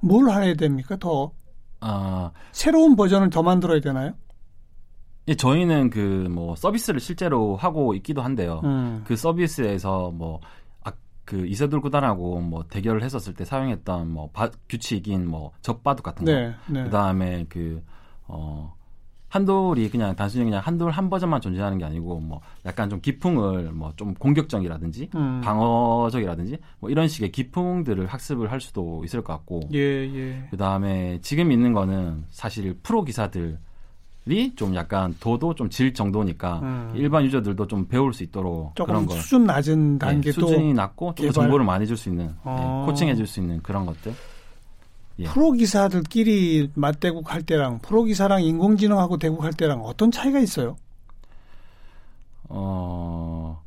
뭘 0.01 0.29
해야 0.29 0.53
됩니까? 0.53 0.95
더 0.97 1.31
아 1.86 2.31
새로운 2.51 2.95
버전을 2.95 3.29
더 3.29 3.43
만들어야 3.43 3.79
되나요? 3.79 4.13
예, 5.27 5.35
저희는 5.35 5.89
그 5.89 6.27
뭐 6.29 6.55
서비스를 6.55 6.99
실제로 6.99 7.55
하고 7.55 7.93
있기도 7.95 8.21
한데요. 8.21 8.61
음. 8.63 9.03
그 9.07 9.15
서비스에서 9.15 10.11
뭐, 10.11 10.39
아, 10.83 10.91
그 11.23 11.45
이세돌 11.47 11.81
구단하고 11.81 12.41
뭐 12.41 12.63
대결을 12.69 13.01
했었을 13.03 13.33
때 13.33 13.43
사용했던 13.45 14.11
뭐 14.11 14.29
바- 14.33 14.51
규칙인 14.69 15.27
뭐 15.27 15.51
적바둑 15.61 16.03
같은 16.03 16.25
거. 16.25 16.31
네. 16.31 16.53
네. 16.67 16.83
그 16.83 16.89
다음에 16.89 17.45
그, 17.49 17.81
어, 18.27 18.73
한돌이 19.29 19.89
그냥 19.89 20.15
단순히 20.15 20.45
그냥 20.45 20.61
한돌 20.63 20.91
한 20.91 21.09
버전만 21.09 21.41
존재하는 21.41 21.77
게 21.77 21.83
아니고 21.85 22.19
뭐 22.21 22.39
약간 22.65 22.89
좀 22.89 23.01
기풍을 23.01 23.71
뭐 23.73 23.91
좀 23.97 24.13
공격적이라든지 24.13 25.09
음. 25.15 25.41
방어적이라든지 25.43 26.57
뭐 26.79 26.89
이런 26.89 27.07
식의 27.07 27.31
기풍들을 27.31 28.05
학습을 28.07 28.51
할 28.51 28.61
수도 28.61 29.03
있을 29.03 29.21
것 29.23 29.33
같고 29.33 29.61
예, 29.73 29.79
예. 29.79 30.47
그 30.51 30.57
다음에 30.57 31.19
지금 31.21 31.51
있는 31.51 31.73
거는 31.73 32.25
사실 32.29 32.77
프로 32.81 33.03
기사들이 33.03 33.57
좀 34.55 34.73
약간 34.75 35.15
도도 35.19 35.53
좀 35.53 35.69
질 35.69 35.93
정도니까 35.93 36.59
음. 36.63 36.91
일반 36.95 37.23
유저들도 37.25 37.67
좀 37.67 37.88
배울 37.88 38.11
수 38.13 38.23
있도록 38.23 38.73
그런 38.73 39.05
걸 39.05 39.19
수준 39.19 39.43
낮은 39.45 39.95
예, 39.95 39.99
단계도 39.99 40.41
수준이 40.47 40.73
낮고 40.73 41.13
개발- 41.13 41.33
정보를 41.33 41.63
많이 41.65 41.85
줄 41.85 41.95
수 41.95 42.09
있는 42.09 42.33
어. 42.43 42.81
예, 42.81 42.85
코칭해 42.88 43.15
줄 43.15 43.27
수 43.27 43.39
있는 43.39 43.61
그런 43.61 43.85
것들 43.85 44.13
예. 45.19 45.25
프로 45.25 45.51
기사들끼리 45.51 46.71
맞대국 46.73 47.31
할 47.31 47.43
때랑 47.43 47.79
프로 47.79 48.03
기사랑 48.03 48.43
인공지능하고 48.43 49.17
대국할 49.17 49.53
때랑 49.53 49.81
어떤 49.81 50.09
차이가 50.11 50.39
있어요? 50.39 50.75
어 52.49 53.63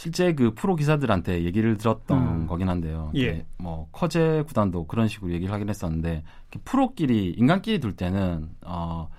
실제 0.00 0.32
그 0.32 0.54
프로 0.54 0.76
기사들한테 0.76 1.44
얘기를 1.44 1.76
들었던 1.76 2.18
음. 2.18 2.46
거긴 2.46 2.70
한데요. 2.70 3.12
예. 3.16 3.44
뭐 3.58 3.86
커제 3.92 4.42
구단도 4.46 4.86
그런 4.86 5.08
식으로 5.08 5.30
얘기를 5.30 5.52
하긴 5.52 5.68
했었는데 5.68 6.24
프로끼리 6.64 7.34
인간끼리 7.36 7.80
둘 7.80 7.94
때는 7.94 8.48
어 8.64 9.10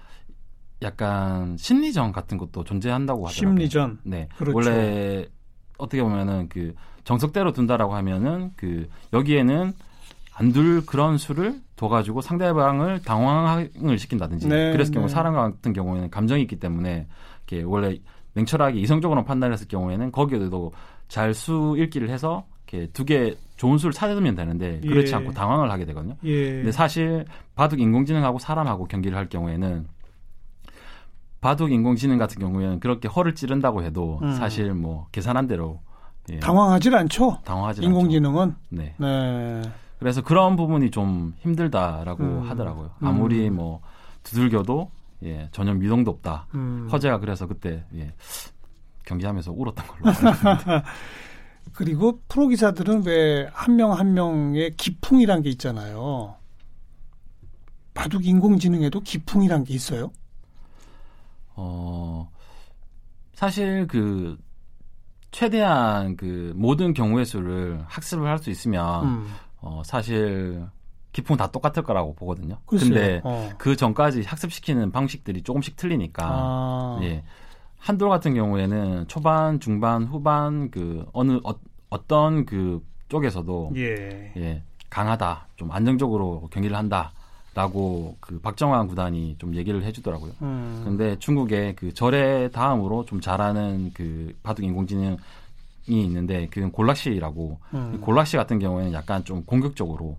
약간 0.82 1.56
심리전 1.56 2.12
같은 2.12 2.40
것도 2.40 2.64
존재한다고 2.64 3.28
하더라고요. 3.28 3.60
심리전. 3.60 4.00
네. 4.06 4.28
그렇죠. 4.38 4.58
원래 4.58 5.28
어떻게 5.78 6.02
보면은 6.02 6.50
그 6.50 6.74
정석대로 7.04 7.52
둔다라고 7.52 7.94
하면은 7.94 8.50
그 8.56 8.90
여기에는 9.14 9.74
안 10.34 10.52
둘 10.52 10.84
그런 10.84 11.20
수를 11.20 11.62
둬가지고 11.76 12.22
상대방을 12.22 13.04
당황을 13.04 14.00
시킨다든지 14.00 14.48
네, 14.48 14.72
그랬을 14.72 14.92
경우 14.96 15.06
네. 15.06 15.14
사람 15.14 15.36
같은 15.36 15.74
경우에는 15.74 16.10
감정이 16.10 16.42
있기 16.42 16.56
때문에 16.56 17.06
이렇게 17.48 17.64
원래 17.64 18.00
냉철하게 18.34 18.80
이성적으로 18.80 19.24
판단했을 19.24 19.68
경우에는 19.68 20.12
거기에도 20.12 20.72
잘 21.08 21.34
수 21.34 21.76
읽기를 21.78 22.10
해서 22.10 22.46
이렇게 22.68 22.88
두 22.92 23.04
개 23.04 23.36
좋은 23.58 23.78
수를 23.78 23.92
찾으면 23.94 24.36
되는데 24.36 24.80
그렇지 24.80 25.12
예. 25.12 25.18
않고 25.18 25.34
당황을 25.34 25.70
하게 25.70 25.86
되거든요. 25.86 26.16
예. 26.24 26.52
근데 26.52 26.72
사실 26.72 27.26
바둑 27.56 27.80
인공지능하고 27.80 28.40
사람하고 28.40 28.86
경기를 28.86 29.18
할 29.18 29.30
경우에는 29.30 29.86
바둑 31.42 31.72
인공지능 31.72 32.18
같은 32.18 32.40
경우에는 32.40 32.80
그렇게 32.80 33.08
허를 33.08 33.36
찌른다고 33.36 33.84
해도 33.84 34.20
음. 34.22 34.32
사실 34.34 34.74
뭐 34.74 35.08
계산한 35.12 35.48
대로 35.48 35.80
예, 36.32 36.40
당황하질 36.40 36.96
않죠. 36.96 37.40
당황하지 37.44 37.82
않죠. 37.82 37.88
인공지능은. 37.88 38.56
네. 38.70 38.96
네. 38.98 39.62
그래서 40.00 40.22
그런 40.22 40.56
부분이 40.56 40.92
좀 40.92 41.34
힘들다라고 41.40 42.24
음. 42.24 42.50
하더라고요. 42.50 42.92
아무리 43.02 43.48
음. 43.50 43.56
뭐 43.58 43.82
두들겨도 44.24 44.90
예, 45.24 45.50
전혀 45.52 45.74
미동도 45.74 46.12
없다. 46.12 46.48
음. 46.56 46.88
허재가 46.92 47.20
그래서 47.20 47.46
그때 47.48 47.86
예, 47.96 48.14
경기하면서 49.06 49.52
울었던 49.52 49.86
걸로 49.88 50.10
알고. 50.10 50.86
그리고 51.74 52.20
프로 52.28 52.48
기사들은 52.48 53.06
왜 53.06 53.48
한 53.54 53.76
명 53.76 53.92
한 53.94 54.14
명의 54.14 54.76
기풍이란 54.76 55.44
게 55.44 55.50
있잖아요. 55.52 56.36
바둑 57.94 58.26
인공지능에도 58.26 59.00
기풍이란 59.02 59.64
게 59.66 59.74
있어요. 59.74 60.12
어, 61.56 62.30
사실 63.34 63.86
그 63.88 64.38
최대한 65.32 66.16
그 66.18 66.54
모든 66.56 66.94
경우의 66.94 67.26
수를 67.26 67.84
학습을 67.88 68.28
할 68.28 68.38
수 68.40 68.50
있으면 68.50 69.06
음. 69.06 69.28
어, 69.60 69.82
사실 69.86 70.66
기풍 71.12 71.38
다 71.38 71.48
똑같을 71.48 71.84
거라고 71.84 72.16
보거든요. 72.16 72.58
글쎄요. 72.66 72.90
근데 72.90 73.22
어. 73.24 73.50
그 73.58 73.76
전까지 73.76 74.24
학습시키는 74.24 74.92
방식들이 74.92 75.42
조금씩 75.44 75.76
틀리니까 75.76 76.26
아. 76.26 77.00
예. 77.04 77.24
한돌 77.78 78.10
같은 78.10 78.34
경우에는 78.34 79.08
초반, 79.08 79.60
중반, 79.60 80.04
후반 80.04 80.70
그 80.70 81.06
어느 81.14 81.40
어, 81.44 81.56
어떤 81.90 82.46
그 82.46 82.86
쪽에서도 83.10 83.74
예. 83.76 84.32
예, 84.38 84.64
강하다. 84.90 85.48
좀 85.56 85.72
안정적으로 85.72 86.48
경기를 86.52 86.78
한다 86.78 87.12
라고 87.54 88.16
그 88.22 88.40
박정환 88.40 88.88
구단이 88.88 89.36
좀 89.38 89.56
얘기를 89.56 89.84
해 89.84 89.92
주더라고요. 89.92 90.32
음. 90.42 90.84
근데 90.86 91.20
중국의 91.20 91.76
그 91.76 91.94
절에 91.94 92.50
다음으로 92.50 93.04
좀 93.06 93.20
잘하는 93.20 93.92
그 93.94 94.34
바둑 94.42 94.64
인공지능이 94.64 95.18
있는데 95.88 96.48
그건 96.50 96.72
골락시라고 96.72 97.60
음. 97.74 97.92
이 97.96 97.98
골락시 97.98 98.38
같은 98.38 98.60
경우에는 98.60 98.94
약간 98.94 99.26
좀 99.26 99.44
공격적으로 99.44 100.18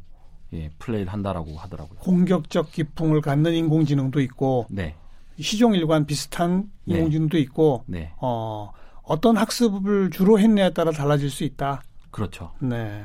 예, 0.54 0.70
플레이를 0.78 1.12
한다라고 1.12 1.56
하더라고요. 1.56 1.98
공격적 2.00 2.72
기풍을 2.72 3.20
갖는 3.20 3.54
인공지능도 3.54 4.20
있고 4.20 4.66
네. 4.70 4.94
시종일관 5.40 6.06
비슷한 6.06 6.70
네. 6.84 6.96
인공지능도 6.96 7.38
있고 7.38 7.84
네. 7.86 8.12
어, 8.20 8.70
어떤 9.02 9.36
학습을 9.36 10.10
주로 10.10 10.38
했냐에 10.38 10.72
따라 10.72 10.92
달라질 10.92 11.30
수 11.30 11.44
있다. 11.44 11.82
그렇죠. 12.10 12.52
네. 12.60 13.02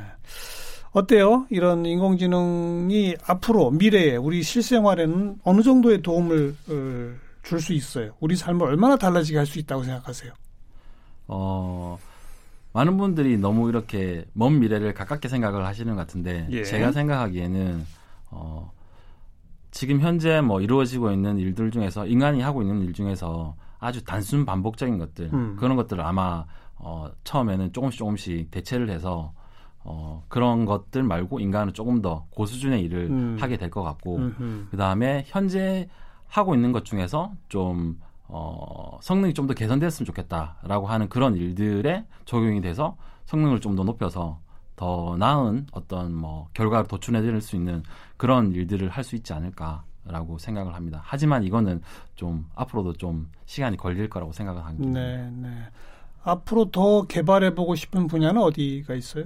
어때요? 0.91 1.45
이런 1.49 1.86
인공지능이 1.86 3.15
앞으로 3.25 3.71
미래에 3.71 4.15
우리 4.15 4.43
실생활에는 4.43 5.39
어느 5.43 5.62
정도의 5.62 6.01
도움을 6.01 6.55
어, 6.69 7.27
줄수 7.43 7.73
있어요? 7.73 8.12
우리 8.19 8.36
삶을 8.36 8.65
얼마나 8.67 8.97
달라지게 8.97 9.38
할 9.38 9.45
수 9.45 9.60
있다고 9.60 9.83
생각하세요? 9.83 10.33
어, 11.27 11.97
많은 12.77 12.97
분들이 12.97 13.37
너무 13.39 13.69
이렇게 13.69 14.25
먼 14.33 14.59
미래를 14.59 14.93
가깝게 14.93 15.29
생각을 15.29 15.65
하시는 15.65 15.95
것 15.95 15.99
같은데 15.99 16.47
예. 16.51 16.63
제가 16.63 16.91
생각하기에는 16.91 17.83
어, 18.29 18.71
지금 19.71 19.99
현재 19.99 20.41
뭐 20.41 20.61
이루어지고 20.61 21.11
있는 21.11 21.39
일들 21.39 21.71
중에서 21.71 22.05
인간이 22.05 22.39
하고 22.41 22.61
있는 22.61 22.83
일 22.83 22.93
중에서 22.93 23.55
아주 23.79 24.03
단순 24.03 24.45
반복적인 24.45 24.99
것들 24.99 25.33
음. 25.33 25.55
그런 25.59 25.75
것들을 25.75 26.03
아마 26.03 26.45
어, 26.75 27.09
처음에는 27.23 27.73
조금씩 27.73 27.97
조금씩 27.97 28.51
대체를 28.51 28.91
해서 28.91 29.33
어, 29.83 30.23
그런 30.27 30.65
것들 30.65 31.01
말고 31.01 31.39
인간은 31.39 31.73
조금 31.73 32.03
더 32.03 32.27
고수준의 32.29 32.83
일을 32.83 33.09
음. 33.09 33.37
하게 33.39 33.57
될 33.57 33.71
것 33.71 33.81
같고. 33.81 34.17
그 34.69 34.77
다음에 34.77 35.23
현재 35.25 35.89
하고 36.27 36.53
있는 36.53 36.71
것 36.73 36.85
중에서 36.85 37.31
좀 37.49 37.99
어, 38.27 38.97
성능이 39.01 39.33
좀 39.33 39.47
더 39.47 39.53
개선됐으면 39.53 40.05
좋겠다라고 40.05 40.87
하는 40.87 41.07
그런 41.09 41.35
일들에 41.35 42.05
적용이 42.25 42.61
돼서 42.61 42.95
성능을 43.25 43.59
좀 43.61 43.75
더 43.75 43.83
높여서 43.83 44.39
더 44.75 45.15
나은 45.17 45.67
어떤 45.71 46.13
뭐 46.13 46.47
결과를 46.53 46.87
도출해낼 46.87 47.41
수 47.41 47.55
있는 47.55 47.83
그런 48.17 48.51
일들을 48.53 48.89
할 48.89 49.03
수 49.03 49.15
있지 49.15 49.33
않을까라고 49.33 50.37
생각을 50.37 50.75
합니다. 50.75 51.01
하지만 51.03 51.43
이거는 51.43 51.81
좀 52.15 52.47
앞으로도 52.55 52.93
좀 52.93 53.29
시간이 53.45 53.77
걸릴 53.77 54.09
거라고 54.09 54.31
생각을 54.33 54.63
합니다. 54.65 54.99
네, 54.99 55.29
네. 55.31 55.49
앞으로 56.23 56.69
더 56.71 57.03
개발해 57.03 57.55
보고 57.55 57.73
싶은 57.75 58.07
분야는 58.07 58.41
어디가 58.41 58.93
있어요? 58.95 59.25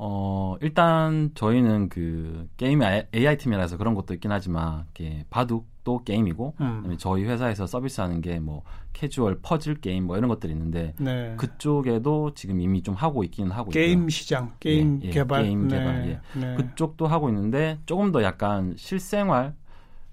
어, 0.00 0.56
일단 0.60 1.32
저희는 1.34 1.88
그 1.88 2.48
게임 2.56 2.80
AI 2.82 3.36
팀이라서 3.36 3.76
그런 3.76 3.94
것도 3.94 4.14
있긴 4.14 4.30
하지만 4.30 4.84
이렇게 4.94 5.24
바둑도 5.28 6.04
게임이고 6.04 6.54
음. 6.60 6.96
저희 6.98 7.24
회사에서 7.24 7.66
서비스하는 7.66 8.20
게 8.20 8.38
뭐 8.38 8.62
캐주얼 8.92 9.40
퍼즐 9.42 9.80
게임 9.80 10.06
뭐 10.06 10.16
이런 10.16 10.28
것들이 10.28 10.52
있는데 10.52 10.94
네. 10.98 11.34
그쪽에도 11.36 12.34
지금 12.34 12.60
이미 12.60 12.82
좀 12.82 12.94
하고 12.94 13.22
있기는 13.24 13.50
하고 13.52 13.70
게임 13.70 13.98
있고요. 14.00 14.08
시장, 14.08 14.52
게임 14.58 15.00
예, 15.02 15.08
예, 15.08 15.10
개발. 15.10 15.42
게임 15.44 15.68
네. 15.68 15.78
개발, 15.78 16.08
예. 16.08 16.40
네. 16.40 16.54
그쪽도 16.56 17.06
하고 17.06 17.28
있는데 17.28 17.78
조금 17.86 18.10
더 18.10 18.22
약간 18.22 18.74
실생활 18.76 19.54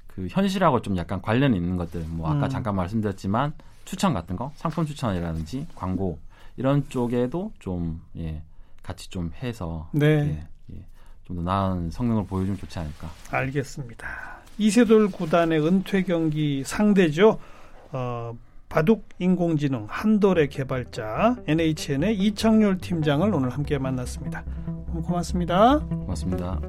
그 0.08 0.28
현실하고 0.30 0.82
좀 0.82 0.98
약간 0.98 1.22
관련이 1.22 1.58
있는 1.58 1.78
것들 1.78 2.06
뭐 2.10 2.30
아까 2.30 2.46
음. 2.46 2.50
잠깐 2.50 2.76
말씀드렸지만 2.76 3.54
추천 3.86 4.14
같은 4.14 4.36
거 4.36 4.52
상품 4.56 4.86
추천이라든지 4.86 5.68
광고 5.76 6.18
이런 6.58 6.88
쪽에도 6.90 7.52
좀 7.60 8.02
예, 8.18 8.42
같이 8.86 9.10
좀 9.10 9.32
해서 9.42 9.90
네. 9.92 10.06
예, 10.06 10.76
예, 10.76 10.86
좀더 11.24 11.42
나은 11.42 11.90
성능을 11.90 12.28
보여주면 12.28 12.58
좋지 12.58 12.78
않을까. 12.78 13.10
알겠습니다. 13.32 14.08
이세돌 14.60 15.10
구단의 15.10 15.66
은퇴 15.66 16.04
경기 16.04 16.64
상대죠. 16.64 17.40
어, 17.92 18.38
바둑 18.70 19.08
인공지능 19.20 19.88
한돌의 19.90 20.50
개발자 20.50 21.38
NHN의 21.48 22.18
이창렬 22.18 22.78
팀장을 22.78 23.34
오늘 23.34 23.50
함께 23.50 23.78
만났습니다. 23.78 24.44
고맙습니다. 25.04 25.80
고맙습니다. 25.80 26.62